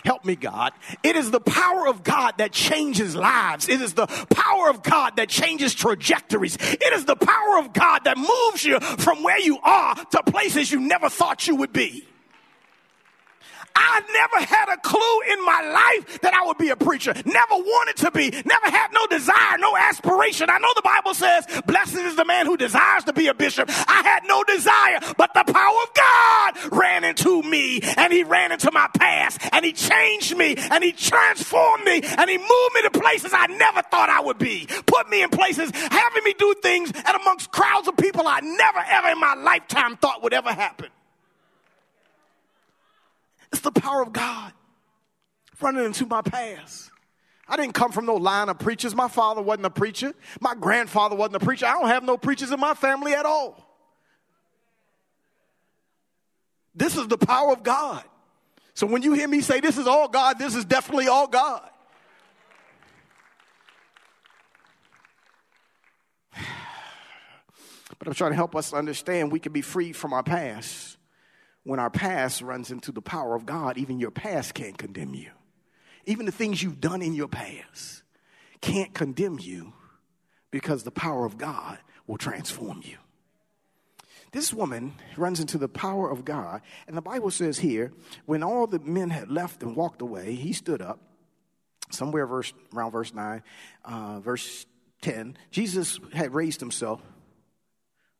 Help 0.05 0.25
me, 0.25 0.35
God. 0.35 0.73
It 1.03 1.17
is 1.17 1.31
the 1.31 1.41
power 1.41 1.87
of 1.87 2.03
God 2.03 2.39
that 2.39 2.53
changes 2.53 3.15
lives. 3.15 3.69
It 3.69 3.81
is 3.81 3.95
the 3.95 4.07
power 4.07 4.69
of 4.71 4.83
God 4.83 5.17
that 5.17 5.29
changes 5.29 5.75
trajectories. 5.75 6.57
It 6.61 6.93
is 6.93 7.05
the 7.05 7.17
power 7.17 7.59
of 7.59 7.73
God 7.73 8.05
that 8.05 8.17
moves 8.17 8.65
you 8.65 8.81
from 8.81 9.23
where 9.23 9.39
you 9.39 9.59
are 9.63 9.95
to 9.95 10.23
places 10.25 10.73
you 10.73 10.81
never 10.81 11.09
thought 11.09 11.47
you 11.47 11.57
would 11.57 11.73
be. 11.73 12.07
I 13.81 14.03
never 14.13 14.45
had 14.45 14.69
a 14.69 14.77
clue 14.77 15.21
in 15.33 15.45
my 15.45 15.63
life 15.73 16.21
that 16.21 16.35
I 16.35 16.47
would 16.47 16.59
be 16.59 16.69
a 16.69 16.77
preacher. 16.77 17.15
Never 17.25 17.55
wanted 17.57 17.97
to 18.05 18.11
be. 18.11 18.31
Never 18.31 18.71
had 18.71 18.93
no 18.93 19.07
desire, 19.07 19.57
no 19.59 19.77
aspiration. 19.77 20.51
I 20.51 20.59
know 20.59 20.69
the 20.77 20.83
Bible 20.83 21.15
says, 21.15 21.47
blessed 21.67 21.97
is 21.97 22.17
the 22.17 22.27
man 22.27 22.45
who 22.45 22.57
desires 22.57 23.05
to 23.05 23.13
be 23.15 23.29
a 23.29 23.35
bishop. 23.35 23.71
I 23.71 24.03
had 24.05 24.25
no 24.27 24.45
desire, 24.45 24.99
but 25.17 25.33
the 25.33 25.51
power 25.51 25.79
of 25.83 25.95
God 25.95 26.79
ran 26.79 27.05
into 27.05 27.43
me 27.43 27.81
and 27.97 28.13
he 28.13 28.23
ran 28.23 28.53
into 28.53 28.71
my 28.71 28.89
past 28.99 29.41
and 29.53 29.65
he 29.65 29.73
changed 29.73 30.37
me 30.37 30.57
and 30.57 30.85
he 30.85 30.93
transformed 30.93 31.85
me 31.85 32.03
and 32.03 32.29
he 32.29 32.37
moved 32.37 32.75
me 32.75 32.83
to 32.83 32.91
places 32.91 33.33
I 33.33 33.47
never 33.47 33.83
thought 33.83 34.11
I 34.11 34.21
would 34.21 34.39
be. 34.39 34.69
Put 34.87 35.09
me 35.09 35.23
in 35.23 35.31
places, 35.31 35.71
having 35.73 36.25
me 36.25 36.35
do 36.39 36.55
things 36.63 36.93
and 36.95 37.17
amongst 37.17 37.51
crowds 37.51 37.89
of 37.89 37.97
people 37.97 38.27
I 38.27 38.41
never 38.41 38.85
ever 38.91 39.09
in 39.09 39.21
my 39.21 39.35
lifetime 39.35 39.97
thought 39.97 40.23
would 40.23 40.35
ever 40.35 40.53
happen. 40.53 40.89
It's 43.53 43.61
the 43.63 43.73
power 43.73 44.03
of 44.03 44.13
God 44.13 44.53
running 45.61 45.85
into 45.85 46.07
my 46.07 46.23
past. 46.23 46.91
I 47.49 47.57
didn't 47.57 47.75
come 47.75 47.91
from 47.91 48.07
no 48.07 48.15
line 48.15 48.49
of 48.49 48.59
preachers. 48.59 48.95
My 48.95 49.09
father 49.09 49.43
wasn't 49.43 49.67
a 49.67 49.71
preacher. 49.71 50.15
My 50.41 50.55
grandfather 50.55 51.17
wasn't 51.17 51.43
a 51.43 51.45
preacher. 51.45 51.67
I 51.67 51.73
don't 51.73 51.89
have 51.89 52.05
no 52.05 52.17
preachers 52.17 52.53
in 52.53 52.61
my 52.61 52.75
family 52.75 53.13
at 53.13 53.27
all. 53.27 53.67
This 56.75 56.97
is 56.97 57.09
the 57.09 57.19
power 57.19 57.53
of 57.53 57.65
God. 57.65 58.05
So 58.75 58.87
when 58.87 59.03
you 59.03 59.13
hear 59.13 59.27
me 59.27 59.41
say 59.41 59.61
this 59.61 59.77
is 59.77 59.89
all 59.89 60.09
God, 60.09 60.39
this 60.39 60.55
is 60.55 60.65
definitely 60.65 61.09
all 61.09 61.27
God. 61.27 61.69
But 67.99 68.09
I'm 68.09 68.15
trying 68.15 68.31
to 68.31 68.37
help 68.37 68.57
us 68.57 68.73
understand 68.73 69.31
we 69.31 69.41
can 69.41 69.53
be 69.53 69.61
free 69.61 69.93
from 69.93 70.15
our 70.15 70.23
past 70.23 70.97
when 71.65 71.79
our 71.79 71.91
past 71.91 72.43
runs 72.43 72.71
into 72.71 72.93
the 72.93 73.03
power 73.03 73.35
of 73.35 73.47
God, 73.47 73.77
even 73.79 74.01
your 74.01 74.11
past 74.11 74.55
can't 74.55 74.79
condemn 74.79 75.15
you. 75.15 75.31
Even 76.07 76.27
the 76.27 76.33
things 76.33 76.63
you've 76.63 76.81
done 76.81 77.03
in 77.03 77.15
your 77.15 77.29
past 77.29 78.03
can't 78.61 78.95
condemn 78.95 79.39
you 79.39 79.73
because 80.51 80.83
the 80.83 80.91
power 80.91 81.25
of 81.27 81.39
God 81.39 81.79
will 82.07 82.17
transform 82.17 82.81
you. 82.85 82.97
This 84.33 84.53
woman 84.53 84.95
runs 85.17 85.41
into 85.41 85.59
the 85.59 85.69
power 85.69 86.09
of 86.09 86.25
God, 86.25 86.63
and 86.87 86.97
the 86.97 87.03
Bible 87.03 87.31
says 87.31 87.59
here, 87.59 87.93
when 88.27 88.43
all 88.43 88.67
the 88.67 88.79
men 88.79 89.11
had 89.11 89.31
left 89.31 89.63
and 89.63 89.75
walked 89.75 90.03
away, 90.03 90.35
he 90.35 90.53
stood 90.53 90.81
up, 90.81 91.01
somewhere 91.91 92.27
verse, 92.27 92.53
around 92.75 92.93
verse 92.93 93.13
9, 93.13 93.43
uh, 93.85 94.21
verse 94.21 94.67
10. 95.03 95.37
Jesus 95.51 95.99
had 96.13 96.33
raised 96.33 96.61
himself 96.61 97.01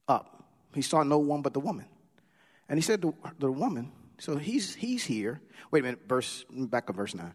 up. 0.09 0.45
He 0.75 0.83
saw 0.83 1.05
no 1.05 1.19
one 1.19 1.43
but 1.43 1.55
the 1.55 1.61
woman. 1.61 1.87
And 2.71 2.79
he 2.79 2.83
said 2.83 3.03
to 3.03 3.15
the 3.41 3.51
woman, 3.51 3.91
so 4.19 4.37
he's, 4.37 4.77
he's 4.77 5.05
here. 5.05 5.41
Wait 5.73 5.81
a 5.81 5.83
minute, 5.83 6.09
verse, 6.09 6.45
back 6.49 6.89
up 6.89 6.95
verse 6.95 7.17
9. 7.17 7.35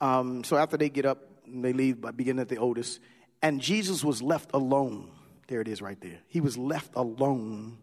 Um, 0.00 0.44
so 0.44 0.56
after 0.56 0.76
they 0.76 0.88
get 0.88 1.04
up, 1.04 1.18
they 1.48 1.72
leave, 1.72 2.00
by 2.00 2.12
beginning 2.12 2.40
at 2.40 2.48
the 2.48 2.58
oldest, 2.58 3.00
and 3.42 3.60
Jesus 3.60 4.04
was 4.04 4.22
left 4.22 4.50
alone. 4.54 5.10
There 5.48 5.60
it 5.60 5.66
is 5.66 5.82
right 5.82 6.00
there. 6.00 6.20
He 6.28 6.40
was 6.40 6.56
left 6.56 6.92
alone, 6.94 7.78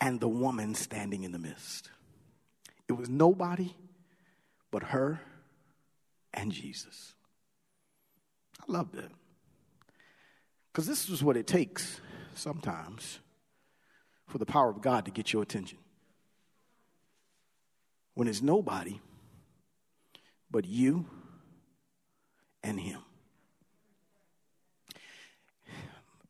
and 0.00 0.18
the 0.18 0.28
woman 0.28 0.74
standing 0.74 1.24
in 1.24 1.32
the 1.32 1.38
midst. 1.38 1.90
It 2.88 2.94
was 2.94 3.10
nobody 3.10 3.74
but 4.70 4.82
her 4.84 5.20
and 6.32 6.52
Jesus. 6.52 7.12
I 8.60 8.72
love 8.72 8.92
that. 8.92 9.10
Because 10.72 10.86
this 10.86 11.10
is 11.10 11.22
what 11.22 11.36
it 11.36 11.46
takes 11.46 12.00
sometimes 12.34 13.18
for 14.26 14.38
the 14.38 14.46
power 14.46 14.70
of 14.70 14.80
God 14.80 15.04
to 15.04 15.10
get 15.10 15.32
your 15.32 15.42
attention. 15.42 15.78
When 18.14 18.28
it's 18.28 18.42
nobody 18.42 19.00
but 20.50 20.66
you 20.66 21.06
and 22.62 22.78
Him. 22.78 23.00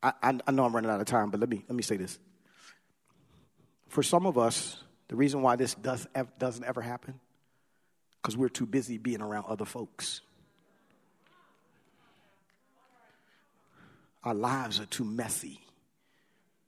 I, 0.03 0.13
I, 0.23 0.39
I, 0.47 0.51
know 0.53 0.65
I'm 0.65 0.75
running 0.75 0.91
out 0.91 1.01
of 1.01 1.07
time, 1.07 1.31
but 1.31 1.41
let 1.41 1.49
me, 1.49 1.65
let 1.69 1.77
me 1.77 1.83
say 1.83 1.97
this. 1.97 2.19
For 3.89 4.03
some 4.03 4.27
of 4.27 4.39
us, 4.39 4.83
the 5.09 5.17
reason 5.17 5.43
why 5.43 5.57
this 5.57 5.75
does, 5.75 6.07
doesn't 6.39 6.65
ever 6.65 6.81
happen, 6.81 7.21
because 8.21 8.37
we're 8.37 8.49
too 8.49 8.67
busy 8.67 8.97
being 8.97 9.21
around 9.21 9.45
other 9.49 9.65
folks. 9.65 10.23
Our 14.25 14.35
lives 14.35 14.81
are 14.81 14.87
too 14.87 15.05
messy. 15.05 15.61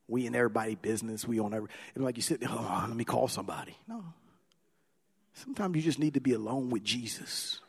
We 0.08 0.26
in 0.26 0.34
everybody 0.34 0.74
business. 0.74 1.26
We 1.26 1.40
on 1.40 1.54
every. 1.54 1.68
And 1.94 2.04
like 2.04 2.16
you 2.16 2.22
said, 2.22 2.38
oh, 2.46 2.84
let 2.88 2.96
me 2.96 3.04
call 3.04 3.28
somebody. 3.28 3.76
No. 3.88 4.04
Sometimes 5.32 5.76
you 5.76 5.82
just 5.82 5.98
need 5.98 6.14
to 6.14 6.20
be 6.20 6.32
alone 6.32 6.70
with 6.70 6.84
Jesus. 6.84 7.60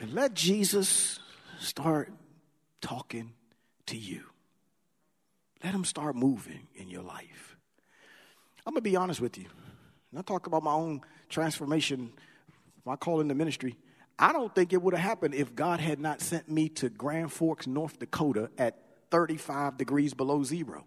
And 0.00 0.14
let 0.14 0.34
Jesus 0.34 1.20
start 1.58 2.10
talking 2.80 3.32
to 3.86 3.96
you. 3.96 4.22
Let 5.62 5.74
him 5.74 5.84
start 5.84 6.16
moving 6.16 6.68
in 6.74 6.88
your 6.88 7.02
life. 7.02 7.56
I'm 8.66 8.72
going 8.72 8.82
to 8.82 8.90
be 8.90 8.96
honest 8.96 9.20
with 9.20 9.36
you. 9.36 9.46
And 10.10 10.18
I 10.18 10.22
talk 10.22 10.46
about 10.46 10.62
my 10.62 10.72
own 10.72 11.02
transformation, 11.28 12.12
my 12.86 12.96
call 12.96 13.20
in 13.20 13.28
the 13.28 13.34
ministry. 13.34 13.76
I 14.22 14.34
don't 14.34 14.54
think 14.54 14.74
it 14.74 14.82
would 14.82 14.92
have 14.92 15.02
happened 15.02 15.34
if 15.34 15.54
God 15.54 15.80
had 15.80 15.98
not 15.98 16.20
sent 16.20 16.46
me 16.46 16.68
to 16.68 16.90
Grand 16.90 17.32
Forks, 17.32 17.66
North 17.66 17.98
Dakota 17.98 18.50
at 18.58 18.76
35 19.10 19.78
degrees 19.78 20.12
below 20.12 20.44
zero. 20.44 20.84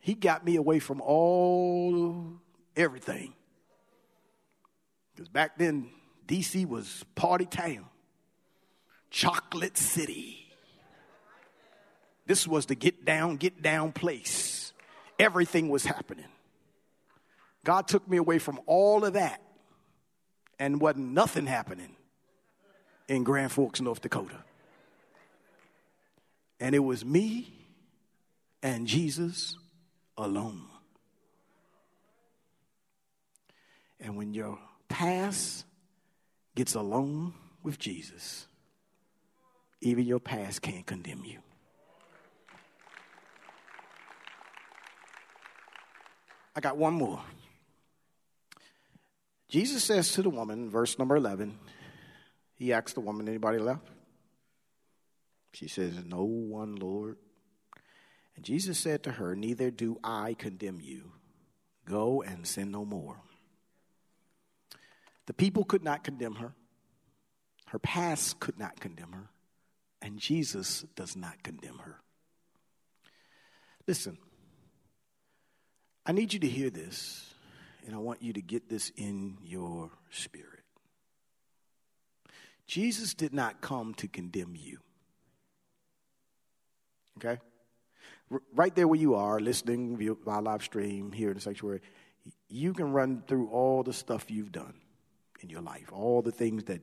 He 0.00 0.12
got 0.12 0.44
me 0.44 0.56
away 0.56 0.80
from 0.80 1.00
all 1.00 2.34
everything. 2.76 3.32
Because 5.14 5.30
back 5.30 5.56
then, 5.56 5.88
DC 6.26 6.66
was 6.68 7.06
party 7.14 7.46
town, 7.46 7.86
chocolate 9.10 9.78
city. 9.78 10.46
This 12.26 12.46
was 12.46 12.66
the 12.66 12.74
get 12.74 13.06
down, 13.06 13.36
get 13.36 13.62
down 13.62 13.92
place. 13.92 14.74
Everything 15.18 15.70
was 15.70 15.86
happening. 15.86 16.26
God 17.64 17.88
took 17.88 18.06
me 18.06 18.18
away 18.18 18.38
from 18.38 18.60
all 18.66 19.06
of 19.06 19.14
that 19.14 19.40
and 20.58 20.80
wasn't 20.80 21.12
nothing 21.12 21.46
happening 21.46 21.96
in 23.08 23.24
Grand 23.24 23.52
Forks, 23.52 23.80
North 23.80 24.00
Dakota. 24.00 24.44
And 26.60 26.74
it 26.74 26.80
was 26.80 27.04
me 27.04 27.52
and 28.62 28.86
Jesus 28.86 29.56
alone. 30.16 30.64
And 34.00 34.16
when 34.16 34.34
your 34.34 34.58
past 34.88 35.64
gets 36.54 36.74
alone 36.74 37.34
with 37.62 37.78
Jesus, 37.78 38.46
even 39.80 40.04
your 40.04 40.20
past 40.20 40.62
can't 40.62 40.84
condemn 40.84 41.24
you. 41.24 41.38
I 46.54 46.60
got 46.60 46.76
one 46.76 46.94
more. 46.94 47.22
Jesus 49.48 49.82
says 49.82 50.12
to 50.12 50.22
the 50.22 50.30
woman, 50.30 50.68
verse 50.68 50.98
number 50.98 51.16
11, 51.16 51.58
he 52.54 52.72
asks 52.72 52.92
the 52.92 53.00
woman, 53.00 53.28
anybody 53.28 53.58
left? 53.58 53.88
She 55.52 55.68
says, 55.68 56.04
No 56.04 56.24
one, 56.24 56.76
Lord. 56.76 57.16
And 58.36 58.44
Jesus 58.44 58.78
said 58.78 59.02
to 59.04 59.12
her, 59.12 59.34
Neither 59.34 59.70
do 59.70 59.98
I 60.04 60.34
condemn 60.34 60.80
you. 60.80 61.12
Go 61.86 62.22
and 62.22 62.46
sin 62.46 62.70
no 62.70 62.84
more. 62.84 63.16
The 65.26 65.32
people 65.34 65.64
could 65.64 65.82
not 65.82 66.04
condemn 66.04 66.36
her, 66.36 66.54
her 67.66 67.78
past 67.78 68.40
could 68.40 68.58
not 68.58 68.80
condemn 68.80 69.12
her, 69.12 69.28
and 70.00 70.18
Jesus 70.18 70.84
does 70.96 71.16
not 71.16 71.42
condemn 71.42 71.78
her. 71.78 72.00
Listen, 73.86 74.18
I 76.06 76.12
need 76.12 76.32
you 76.32 76.40
to 76.40 76.48
hear 76.48 76.70
this 76.70 77.27
and 77.88 77.96
I 77.96 78.00
want 78.00 78.20
you 78.22 78.34
to 78.34 78.42
get 78.42 78.68
this 78.68 78.92
in 78.98 79.38
your 79.42 79.90
spirit. 80.10 80.60
Jesus 82.66 83.14
did 83.14 83.32
not 83.32 83.62
come 83.62 83.94
to 83.94 84.06
condemn 84.06 84.54
you. 84.54 84.78
Okay? 87.16 87.40
R- 88.30 88.42
right 88.54 88.76
there 88.76 88.86
where 88.86 89.00
you 89.00 89.14
are, 89.14 89.40
listening 89.40 89.96
via 89.96 90.12
live 90.38 90.62
stream 90.62 91.12
here 91.12 91.30
in 91.30 91.36
the 91.36 91.40
sanctuary, 91.40 91.80
you 92.50 92.74
can 92.74 92.92
run 92.92 93.22
through 93.26 93.48
all 93.48 93.82
the 93.82 93.94
stuff 93.94 94.30
you've 94.30 94.52
done 94.52 94.74
in 95.40 95.48
your 95.48 95.62
life, 95.62 95.90
all 95.90 96.20
the 96.20 96.30
things 96.30 96.64
that 96.64 96.82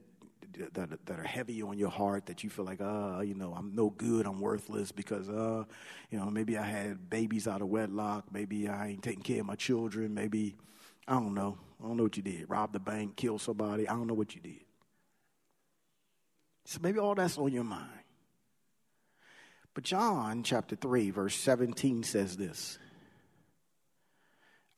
that, 0.73 1.05
that 1.05 1.19
are 1.19 1.23
heavy 1.23 1.61
on 1.61 1.77
your 1.77 1.89
heart 1.89 2.27
that 2.27 2.41
you 2.41 2.49
feel 2.49 2.63
like, 2.63 2.79
uh, 2.79 3.19
you 3.19 3.35
know, 3.35 3.53
I'm 3.53 3.75
no 3.75 3.89
good, 3.89 4.25
I'm 4.25 4.39
worthless 4.39 4.89
because, 4.89 5.27
uh, 5.27 5.65
you 6.09 6.17
know, 6.17 6.31
maybe 6.31 6.57
I 6.57 6.63
had 6.63 7.09
babies 7.09 7.45
out 7.45 7.61
of 7.61 7.67
wedlock, 7.67 8.31
maybe 8.31 8.69
I 8.69 8.87
ain't 8.87 9.03
taking 9.03 9.21
care 9.21 9.41
of 9.41 9.47
my 9.47 9.55
children, 9.55 10.13
maybe 10.13 10.55
I 11.07 11.13
don't 11.13 11.33
know. 11.33 11.57
I 11.83 11.87
don't 11.87 11.97
know 11.97 12.03
what 12.03 12.17
you 12.17 12.23
did. 12.23 12.49
Rob 12.49 12.73
the 12.73 12.79
bank, 12.79 13.15
kill 13.15 13.37
somebody. 13.37 13.87
I 13.87 13.93
don't 13.93 14.07
know 14.07 14.13
what 14.13 14.35
you 14.35 14.41
did. 14.41 14.63
So 16.65 16.79
maybe 16.81 16.99
all 16.99 17.15
that's 17.15 17.37
on 17.37 17.53
your 17.53 17.63
mind. 17.63 17.89
But 19.73 19.83
John 19.83 20.41
chapter 20.43 20.75
3, 20.75 21.11
verse 21.11 21.35
17 21.35 22.03
says 22.03 22.37
this 22.37 22.79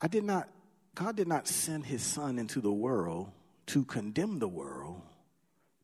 I 0.00 0.08
did 0.08 0.24
not, 0.24 0.48
God 0.94 1.16
did 1.16 1.28
not 1.28 1.48
send 1.48 1.86
his 1.86 2.02
son 2.02 2.38
into 2.38 2.60
the 2.60 2.72
world 2.72 3.30
to 3.66 3.84
condemn 3.84 4.38
the 4.38 4.48
world, 4.48 5.02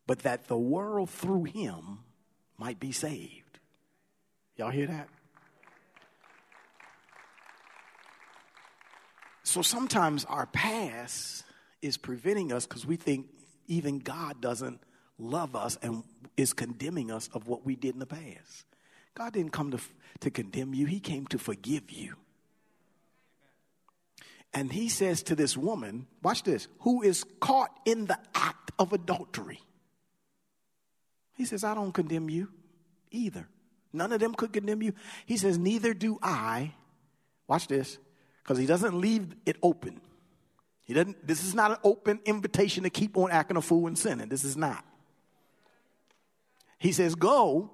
but 0.05 0.19
that 0.19 0.47
the 0.47 0.57
world 0.57 1.09
through 1.09 1.45
him 1.45 1.99
might 2.57 2.79
be 2.79 2.91
saved. 2.91 3.59
Y'all 4.57 4.71
hear 4.71 4.87
that? 4.87 5.09
So 9.55 9.61
sometimes 9.61 10.25
our 10.25 10.47
past 10.47 11.45
is 11.81 11.95
preventing 11.95 12.51
us 12.51 12.67
because 12.67 12.85
we 12.85 12.97
think 12.97 13.27
even 13.67 13.99
God 13.99 14.41
doesn't 14.41 14.81
love 15.17 15.55
us 15.55 15.77
and 15.81 16.03
is 16.35 16.51
condemning 16.51 17.09
us 17.09 17.29
of 17.33 17.47
what 17.47 17.65
we 17.65 17.77
did 17.77 17.93
in 17.93 17.99
the 17.99 18.05
past. 18.05 18.65
God 19.13 19.31
didn't 19.31 19.53
come 19.53 19.71
to, 19.71 19.79
to 20.19 20.29
condemn 20.29 20.73
you, 20.73 20.85
He 20.87 20.99
came 20.99 21.25
to 21.27 21.37
forgive 21.39 21.89
you. 21.89 22.15
And 24.53 24.73
He 24.73 24.89
says 24.89 25.23
to 25.23 25.35
this 25.35 25.55
woman, 25.55 26.07
watch 26.21 26.43
this, 26.43 26.67
who 26.79 27.01
is 27.01 27.23
caught 27.39 27.71
in 27.85 28.07
the 28.07 28.19
act 28.33 28.71
of 28.77 28.91
adultery. 28.91 29.61
He 31.35 31.45
says, 31.45 31.63
I 31.63 31.75
don't 31.75 31.93
condemn 31.93 32.29
you 32.29 32.49
either. 33.09 33.47
None 33.93 34.11
of 34.11 34.19
them 34.19 34.35
could 34.35 34.51
condemn 34.51 34.81
you. 34.81 34.91
He 35.25 35.37
says, 35.37 35.57
Neither 35.57 35.93
do 35.93 36.19
I. 36.21 36.73
Watch 37.47 37.69
this 37.69 37.99
because 38.45 38.59
he 38.59 38.67
doesn't 38.67 38.93
leave 38.93 39.35
it 39.47 39.57
open. 39.63 39.99
He 40.85 40.93
doesn't, 40.93 41.25
this 41.25 41.43
is 41.43 41.55
not 41.55 41.71
an 41.71 41.77
open 41.83 42.19
invitation 42.25 42.83
to 42.83 42.91
keep 42.91 43.17
on 43.17 43.31
acting 43.31 43.57
a 43.57 43.61
fool 43.61 43.87
and 43.87 43.97
sinning. 43.97 44.29
This 44.29 44.43
is 44.43 44.55
not. 44.55 44.85
He 46.77 46.91
says, 46.91 47.15
Go 47.15 47.71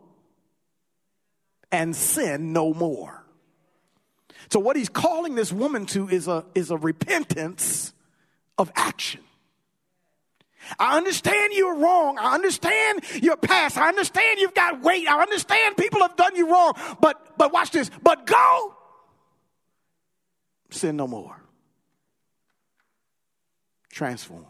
and 1.73 1.93
sin 1.93 2.53
no 2.53 2.73
more. 2.73 3.25
So, 4.49 4.61
what 4.61 4.77
he's 4.77 4.87
calling 4.87 5.35
this 5.35 5.51
woman 5.51 5.85
to 5.87 6.07
is 6.07 6.29
a, 6.29 6.45
is 6.55 6.71
a 6.71 6.77
repentance 6.77 7.93
of 8.57 8.71
action. 8.73 9.21
I 10.79 10.95
understand 10.95 11.51
you're 11.53 11.75
wrong. 11.75 12.17
I 12.17 12.33
understand 12.35 13.03
your 13.21 13.35
past. 13.35 13.77
I 13.77 13.89
understand 13.89 14.39
you've 14.39 14.53
got 14.53 14.81
weight. 14.81 15.09
I 15.09 15.21
understand 15.21 15.75
people 15.75 15.99
have 16.01 16.15
done 16.15 16.35
you 16.35 16.49
wrong. 16.49 16.73
But 17.01 17.37
but 17.37 17.51
watch 17.51 17.71
this. 17.71 17.91
But 18.01 18.25
go 18.25 18.75
sin 20.71 20.97
no 20.97 21.07
more. 21.07 21.41
Transform. 23.91 24.45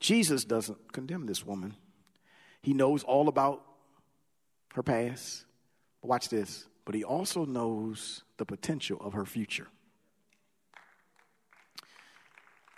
Jesus 0.00 0.44
doesn't 0.44 0.92
condemn 0.92 1.26
this 1.26 1.44
woman. 1.44 1.74
He 2.62 2.74
knows 2.74 3.04
all 3.04 3.28
about 3.28 3.62
her 4.74 4.82
past. 4.82 5.44
Watch 6.02 6.28
this. 6.28 6.66
But 6.84 6.94
he 6.94 7.04
also 7.04 7.44
knows 7.44 8.22
the 8.38 8.44
potential 8.44 8.98
of 9.00 9.12
her 9.12 9.24
future. 9.24 9.68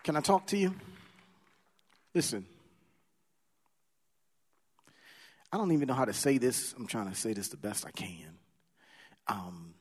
Can 0.03 0.17
I 0.17 0.21
talk 0.21 0.47
to 0.49 0.57
you? 0.57 0.75
Listen. 2.15 2.45
I 5.53 5.59
don't 5.59 5.73
even 5.73 5.87
know 5.87 5.95
how 5.95 6.05
to 6.05 6.13
say 6.13 6.39
this. 6.39 6.75
I'm 6.77 6.87
trying 6.87 7.09
to 7.09 7.15
say 7.15 7.33
this 7.33 7.49
the 7.49 7.57
best 7.57 7.87
I 7.87 7.91
can. 7.91 8.39
Um, 9.29 9.75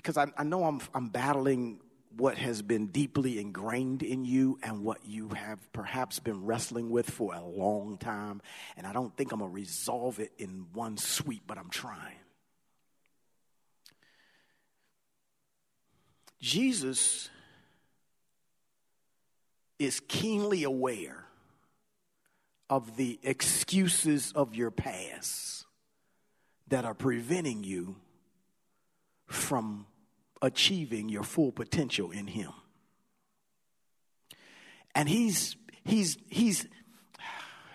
because 0.00 0.16
I, 0.16 0.28
I 0.38 0.44
know 0.44 0.64
I'm, 0.64 0.80
I'm 0.94 1.08
battling 1.08 1.78
what 2.16 2.38
has 2.38 2.62
been 2.62 2.86
deeply 2.86 3.38
ingrained 3.38 4.02
in 4.02 4.24
you 4.24 4.58
and 4.62 4.82
what 4.82 5.04
you 5.04 5.28
have 5.28 5.58
perhaps 5.74 6.18
been 6.18 6.46
wrestling 6.46 6.88
with 6.88 7.08
for 7.08 7.34
a 7.34 7.44
long 7.44 7.98
time. 7.98 8.40
And 8.78 8.86
I 8.86 8.94
don't 8.94 9.14
think 9.14 9.30
I'm 9.30 9.40
going 9.40 9.50
to 9.50 9.54
resolve 9.54 10.18
it 10.18 10.32
in 10.38 10.66
one 10.72 10.96
sweep, 10.96 11.42
but 11.46 11.58
I'm 11.58 11.68
trying. 11.68 12.16
Jesus 16.40 17.28
is 19.78 20.00
keenly 20.08 20.64
aware 20.64 21.26
of 22.70 22.96
the 22.96 23.18
excuses 23.22 24.32
of 24.34 24.54
your 24.54 24.70
past 24.70 25.66
that 26.68 26.86
are 26.86 26.94
preventing 26.94 27.64
you 27.64 27.96
from 29.26 29.86
achieving 30.42 31.08
your 31.08 31.22
full 31.22 31.52
potential 31.52 32.10
in 32.10 32.26
him. 32.26 32.52
And 34.94 35.08
he's 35.08 35.56
he's 35.84 36.16
he's 36.28 36.66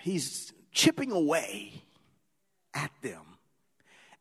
he's 0.01 0.54
chipping 0.71 1.12
away 1.12 1.84
at 2.73 2.91
them 3.01 3.35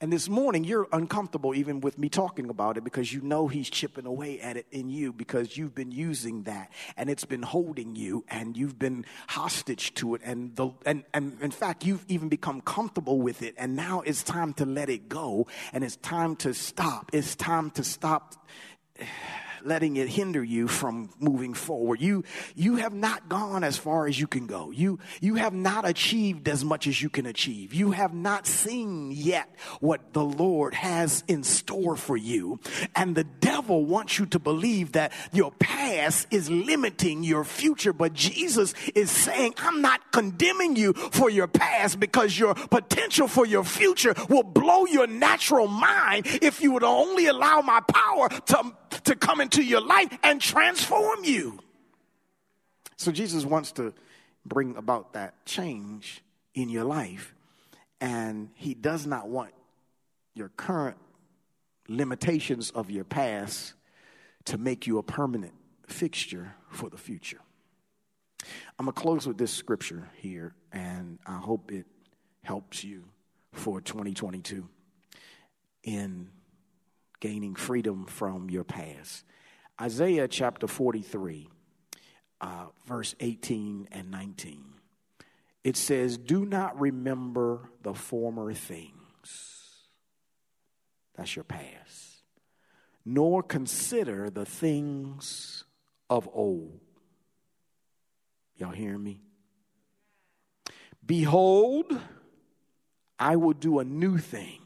and 0.01 0.13
this 0.13 0.29
morning, 0.29 0.65
you're 0.65 0.89
uncomfortable 0.93 1.55
even 1.55 1.81
with 1.81 1.99
me 1.99 2.09
talking 2.09 2.51
about 2.51 2.77
it 2.77 2.85
because 2.85 3.13
you 3.13 3.21
know 3.21 3.49
He's 3.49 3.71
chipping 3.71 4.07
away 4.07 4.41
at 4.41 4.57
it 4.57 4.67
in 4.71 4.89
you 4.89 5.13
because 5.13 5.57
you've 5.57 5.75
been 5.75 5.93
using 5.93 6.43
that 6.45 6.71
and 6.97 7.09
it's 7.09 7.25
been 7.25 7.43
holding 7.43 7.95
you 7.97 8.25
and 8.29 8.57
you've 8.57 8.79
been 8.79 9.05
hostage 9.29 9.95
to 9.95 10.15
it. 10.15 10.23
And, 10.25 10.55
the, 10.57 10.71
and, 10.85 11.05
and 11.13 11.37
in 11.41 11.51
fact, 11.51 11.85
you've 11.85 12.05
even 12.09 12.29
become 12.29 12.61
comfortable 12.61 13.21
with 13.21 13.43
it. 13.43 13.55
And 13.57 13.77
now 13.77 14.01
it's 14.01 14.23
time 14.23 14.53
to 14.55 14.67
let 14.67 14.89
it 14.89 15.09
go 15.09 15.47
and 15.73 15.85
it's 15.85 15.97
time 15.97 16.37
to 16.37 16.55
stop. 16.55 17.11
It's 17.13 17.35
time 17.35 17.71
to 17.73 17.85
stop 17.85 18.35
letting 19.65 19.97
it 19.97 20.09
hinder 20.09 20.43
you 20.43 20.69
from 20.69 21.11
moving 21.19 21.55
forward. 21.55 22.01
You, 22.01 22.25
you 22.55 22.77
have 22.77 22.93
not 22.93 23.29
gone 23.29 23.65
as 23.65 23.77
far 23.77 24.07
as 24.07 24.19
you 24.19 24.27
can 24.27 24.47
go. 24.47 24.71
You, 24.71 24.99
you 25.21 25.37
have 25.37 25.53
not 25.53 25.89
achieved 25.89 26.49
as 26.49 26.65
much 26.65 26.87
as 26.87 27.01
you 27.01 27.09
can 27.09 27.27
achieve. 27.27 27.75
You 27.75 27.93
have 27.93 28.15
not 28.15 28.47
seen 28.47 29.11
yet 29.11 29.49
what 29.81 30.13
the 30.13 30.25
Lord 30.25 30.75
has 30.75 31.25
in 31.29 31.43
store 31.45 31.97
for 31.97 32.17
you. 32.17 32.61
And 32.95 33.15
the 33.15 33.25
devil 33.25 33.85
wants 33.85 34.19
you 34.19 34.27
to 34.27 34.39
believe 34.39 34.93
that 34.93 35.13
your 35.33 35.53
past 35.53 36.27
is 36.31 36.51
limiting 36.51 37.25
your 37.25 37.45
future. 37.45 37.93
But 37.93 38.13
Jesus 38.13 38.75
is 38.95 39.11
saying, 39.11 39.55
I'm 39.59 39.81
not 39.81 40.13
condemning 40.13 40.77
you 40.77 40.93
for 40.93 41.31
your 41.31 41.49
past 41.49 41.99
because 41.99 42.39
your 42.39 42.55
potential 42.55 43.29
for 43.29 43.47
your 43.47 43.65
future 43.65 44.15
will 44.29 44.43
blow 44.43 44.87
your 44.87 45.07
natural 45.07 45.67
mind 45.67 46.27
if 46.27 46.61
you 46.61 46.73
would 46.73 46.85
only 46.85 47.27
allow 47.27 47.61
my 47.61 47.81
power 47.81 48.29
to, 48.29 48.73
to 49.05 49.17
come 49.17 49.41
into 49.41 49.63
your 49.63 49.81
life 49.81 50.17
and 50.23 50.41
transform 50.41 51.25
you. 51.25 51.59
So 52.97 53.13
Jesus 53.13 53.45
wants 53.45 53.73
to 53.73 53.93
bring 54.47 54.77
about 54.77 55.15
that 55.15 55.45
change 55.45 56.23
in 56.55 56.69
your 56.69 56.85
life. 56.85 57.35
And 58.01 58.51
he 58.55 58.75
does 58.75 59.07
not 59.07 59.29
want 59.29 59.53
your 60.35 60.49
current 60.51 60.97
limitations 61.89 62.71
of 62.71 62.91
your 62.91 63.05
past 63.05 63.75
to 64.47 64.59
make 64.59 64.87
you 64.87 64.99
a 64.99 65.03
permanent 65.03 65.55
fixture 65.87 66.55
for 66.71 66.89
the 66.89 66.97
future. 66.97 67.41
I'm 68.79 68.87
going 68.87 68.95
to 68.95 69.01
close 69.01 69.27
with 69.27 69.39
this 69.39 69.53
scripture 69.53 70.09
here, 70.17 70.55
and 70.73 71.19
I 71.27 71.39
hope 71.39 71.73
it 71.73 71.87
helps 72.43 72.85
you 72.85 73.05
for 73.53 73.81
2022 73.81 74.69
in 75.85 76.29
gaining 77.25 77.55
freedom 77.55 78.05
from 78.05 78.51
your 78.51 78.65
past. 78.65 79.25
Isaiah 79.81 80.29
chapter 80.29 80.67
43, 80.67 81.49
uh, 82.43 82.67
verse 82.85 83.15
18 83.19 83.89
and 83.91 84.11
19. 84.11 84.63
It 85.65 85.79
says, 85.79 86.19
Do 86.19 86.45
not 86.45 86.79
remember 86.79 87.71
the 87.83 87.95
former 87.95 88.53
things. 88.53 88.91
That's 91.17 91.35
your 91.35 91.45
past. 91.45 92.25
Nor 93.07 93.43
consider 93.43 94.29
the 94.29 94.45
things 94.45 95.65
of 96.11 96.29
old. 96.31 96.79
Y'all 98.59 98.73
hearing 98.73 99.03
me? 99.03 99.23
Behold, 101.07 101.87
I 103.19 103.37
will 103.37 103.55
do 103.55 103.79
a 103.79 103.85
new 103.85 104.19
thing. 104.19 104.64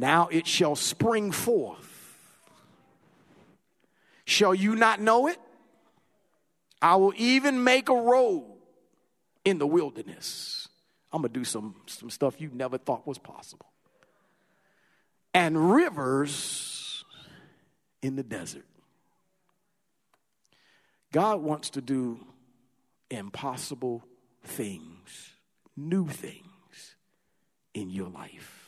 Now 0.00 0.28
it 0.28 0.46
shall 0.46 0.76
spring 0.76 1.30
forth. 1.30 2.16
Shall 4.24 4.54
you 4.54 4.74
not 4.74 4.98
know 4.98 5.26
it? 5.26 5.38
I 6.80 6.96
will 6.96 7.12
even 7.18 7.62
make 7.64 7.90
a 7.90 7.94
road 7.94 8.46
in 9.44 9.58
the 9.58 9.66
wilderness. 9.66 10.68
I'm 11.12 11.20
going 11.20 11.30
to 11.34 11.38
do 11.38 11.44
some, 11.44 11.74
some 11.84 12.08
stuff 12.08 12.40
you 12.40 12.50
never 12.50 12.78
thought 12.78 13.06
was 13.06 13.18
possible. 13.18 13.66
And 15.34 15.70
rivers 15.70 17.04
in 18.00 18.16
the 18.16 18.22
desert. 18.22 18.64
God 21.12 21.42
wants 21.42 21.68
to 21.70 21.82
do 21.82 22.24
impossible 23.10 24.02
things, 24.44 25.34
new 25.76 26.06
things 26.06 26.96
in 27.74 27.90
your 27.90 28.08
life. 28.08 28.59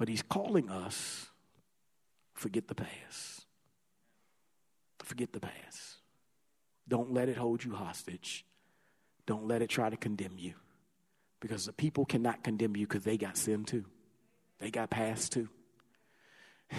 But 0.00 0.08
He's 0.08 0.22
calling 0.22 0.70
us 0.70 1.26
forget 2.32 2.68
the 2.68 2.74
past. 2.74 3.44
Forget 5.00 5.34
the 5.34 5.40
past. 5.40 5.98
Don't 6.88 7.12
let 7.12 7.28
it 7.28 7.36
hold 7.36 7.62
you 7.62 7.74
hostage. 7.74 8.46
Don't 9.26 9.46
let 9.46 9.60
it 9.60 9.68
try 9.68 9.90
to 9.90 9.98
condemn 9.98 10.38
you. 10.38 10.54
Because 11.38 11.66
the 11.66 11.74
people 11.74 12.06
cannot 12.06 12.42
condemn 12.42 12.76
you 12.76 12.86
because 12.86 13.04
they 13.04 13.18
got 13.18 13.36
sin 13.36 13.66
too. 13.66 13.84
They 14.58 14.70
got 14.70 14.88
past 14.88 15.32
too. 15.32 15.50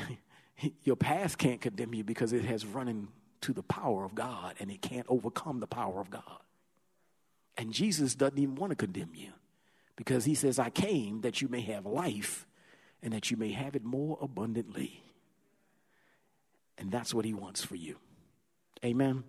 Your 0.84 0.96
past 0.96 1.38
can't 1.38 1.62
condemn 1.62 1.94
you 1.94 2.04
because 2.04 2.34
it 2.34 2.44
has 2.46 2.66
run 2.66 2.88
into 2.88 3.54
the 3.54 3.62
power 3.62 4.04
of 4.04 4.16
God 4.16 4.56
and 4.60 4.72
it 4.72 4.82
can't 4.82 5.06
overcome 5.08 5.60
the 5.60 5.68
power 5.68 6.02
of 6.02 6.10
God. 6.10 6.42
And 7.56 7.72
Jesus 7.72 8.16
doesn't 8.16 8.40
even 8.40 8.56
want 8.56 8.72
to 8.72 8.76
condemn 8.76 9.12
you 9.14 9.30
because 9.96 10.26
he 10.26 10.34
says, 10.34 10.58
I 10.58 10.72
came 10.72 11.22
that 11.22 11.40
you 11.40 11.50
may 11.50 11.62
have 11.62 11.86
life 11.86 12.48
and 13.04 13.14
that 13.14 13.32
you 13.32 13.38
may 13.38 13.52
have 13.52 13.76
it 13.76 13.84
more 13.84 14.18
abundantly. 14.22 15.04
And 16.78 16.92
that's 16.92 17.14
what 17.14 17.26
he 17.26 17.34
wants 17.34 17.64
for 17.64 17.76
you. 17.76 17.98
Amen. 18.84 19.24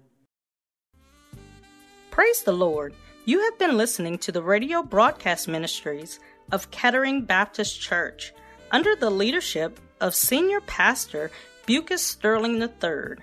Praise 2.10 2.42
the 2.42 2.52
Lord. 2.52 2.94
You 3.24 3.40
have 3.44 3.58
been 3.58 3.76
listening 3.76 4.18
to 4.18 4.32
the 4.32 4.42
radio 4.42 4.82
broadcast 4.82 5.48
ministries 5.48 6.18
of 6.50 6.70
Kettering 6.70 7.22
Baptist 7.22 7.80
Church 7.80 8.32
under 8.70 8.96
the 8.96 9.10
leadership 9.10 9.78
of 10.00 10.14
Senior 10.14 10.60
Pastor 10.62 11.30
Bucus 11.66 12.02
Sterling 12.02 12.60
III, 12.60 13.16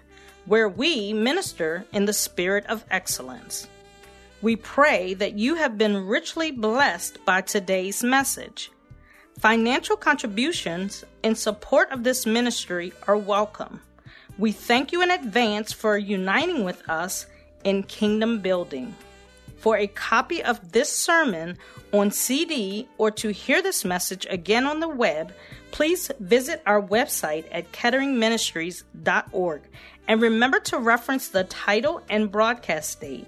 where 0.45 0.69
we 0.69 1.12
minister 1.12 1.85
in 1.91 2.05
the 2.05 2.13
spirit 2.13 2.65
of 2.67 2.85
excellence. 2.89 3.67
We 4.41 4.55
pray 4.55 5.13
that 5.15 5.38
you 5.38 5.55
have 5.55 5.77
been 5.77 6.07
richly 6.07 6.51
blessed 6.51 7.23
by 7.25 7.41
today's 7.41 8.03
message. 8.03 8.71
Financial 9.39 9.95
contributions 9.95 11.06
in 11.23 11.34
support 11.34 11.89
of 11.91 12.04
this 12.04 12.25
ministry 12.25 12.91
are 13.08 13.15
welcome. 13.15 13.80
We 14.38 14.52
thank 14.52 14.91
you 14.91 15.02
in 15.02 15.12
advance 15.12 15.71
for 15.71 15.97
uniting 15.97 16.65
with 16.65 16.88
us 16.89 17.25
in 17.63 17.84
kingdom 17.84 18.39
building. 18.39 18.93
For 19.58 19.78
a 19.78 19.88
copy 19.88 20.43
of 20.43 20.73
this 20.73 20.91
sermon 20.91 21.58
on 21.93 22.12
CD 22.12 22.89
or 22.97 23.12
to 23.12 23.30
hear 23.30 23.62
this 23.62 23.86
message 23.86 24.28
again 24.30 24.65
on 24.65 24.82
the 24.82 24.89
web, 24.89 25.34
please 25.71 26.12
visit 26.19 26.62
our 26.65 26.82
website 26.82 27.45
at 27.49 27.71
ketteringministries.org 27.71 29.62
and 30.10 30.21
remember 30.21 30.60
to 30.60 30.78
reference 30.80 31.30
the 31.30 31.45
title 31.45 32.02
and 32.10 32.30
broadcast 32.30 32.99
date. 32.99 33.28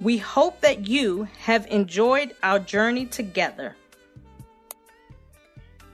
We 0.00 0.18
hope 0.18 0.60
that 0.62 0.88
you 0.88 1.28
have 1.38 1.68
enjoyed 1.68 2.34
our 2.42 2.58
journey 2.58 3.06
together. 3.06 3.76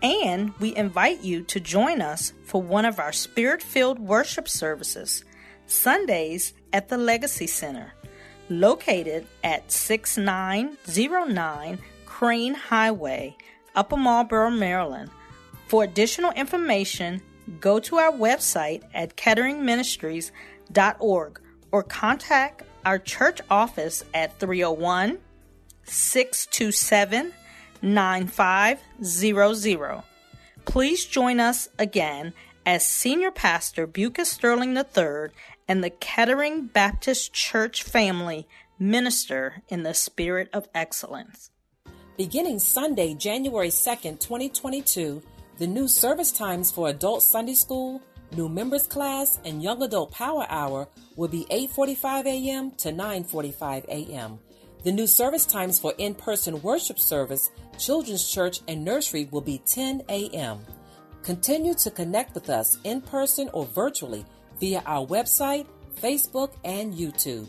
And 0.02 0.52
we 0.60 0.76
invite 0.76 1.22
you 1.22 1.42
to 1.44 1.60
join 1.60 2.00
us 2.00 2.32
for 2.44 2.62
one 2.62 2.84
of 2.84 3.00
our 3.00 3.12
spirit 3.12 3.62
filled 3.62 3.98
worship 3.98 4.48
services, 4.48 5.24
Sundays 5.66 6.54
at 6.72 6.88
the 6.88 6.96
Legacy 6.96 7.48
Center, 7.48 7.92
located 8.48 9.26
at 9.42 9.72
6909 9.72 11.78
Crain 12.06 12.54
Highway, 12.54 13.36
Upper 13.74 13.96
Marlboro, 13.96 14.50
Maryland. 14.50 15.10
For 15.66 15.82
additional 15.84 16.32
information, 16.32 17.22
go 17.60 17.78
to 17.80 17.96
our 17.96 18.12
website 18.12 18.82
at 18.94 19.16
ketteringministries.org 19.16 21.40
or 21.70 21.82
contact 21.82 22.62
our 22.84 22.98
church 22.98 23.40
office 23.50 24.04
at 24.14 24.38
301 24.38 25.18
627 25.84 27.32
9500. 27.82 30.02
Please 30.64 31.04
join 31.04 31.40
us 31.40 31.68
again 31.78 32.32
as 32.66 32.86
Senior 32.86 33.30
Pastor 33.30 33.86
Bucus 33.86 34.30
Sterling 34.30 34.76
III 34.76 35.28
and 35.66 35.82
the 35.82 35.90
Kettering 35.90 36.66
Baptist 36.66 37.32
Church 37.32 37.82
family 37.82 38.46
minister 38.78 39.62
in 39.68 39.82
the 39.82 39.94
spirit 39.94 40.48
of 40.52 40.68
excellence. 40.74 41.50
Beginning 42.16 42.58
Sunday, 42.58 43.14
January 43.14 43.68
2nd, 43.68 44.20
2022, 44.20 45.22
the 45.58 45.66
new 45.66 45.88
service 45.88 46.32
times 46.32 46.70
for 46.70 46.88
Adult 46.88 47.22
Sunday 47.22 47.54
School, 47.54 48.02
New 48.36 48.48
Members 48.48 48.86
Class, 48.86 49.38
and 49.44 49.62
Young 49.62 49.82
Adult 49.82 50.12
Power 50.12 50.46
Hour 50.48 50.88
will 51.16 51.28
be 51.28 51.46
8:45 51.50 52.26
a.m. 52.26 52.70
to 52.72 52.92
9:45 52.92 53.84
a.m. 53.86 54.38
The 54.84 54.92
new 54.92 55.06
service 55.06 55.44
times 55.44 55.80
for 55.80 55.92
in-person 55.98 56.62
worship 56.62 57.00
service, 57.00 57.50
children's 57.78 58.28
church, 58.28 58.60
and 58.68 58.84
nursery 58.84 59.28
will 59.32 59.40
be 59.40 59.58
10 59.66 60.02
a.m. 60.08 60.60
Continue 61.22 61.74
to 61.74 61.90
connect 61.90 62.34
with 62.34 62.48
us 62.48 62.78
in 62.84 63.00
person 63.00 63.50
or 63.52 63.66
virtually 63.66 64.24
via 64.60 64.82
our 64.86 65.04
website, 65.04 65.66
Facebook, 66.00 66.52
and 66.64 66.94
YouTube. 66.94 67.48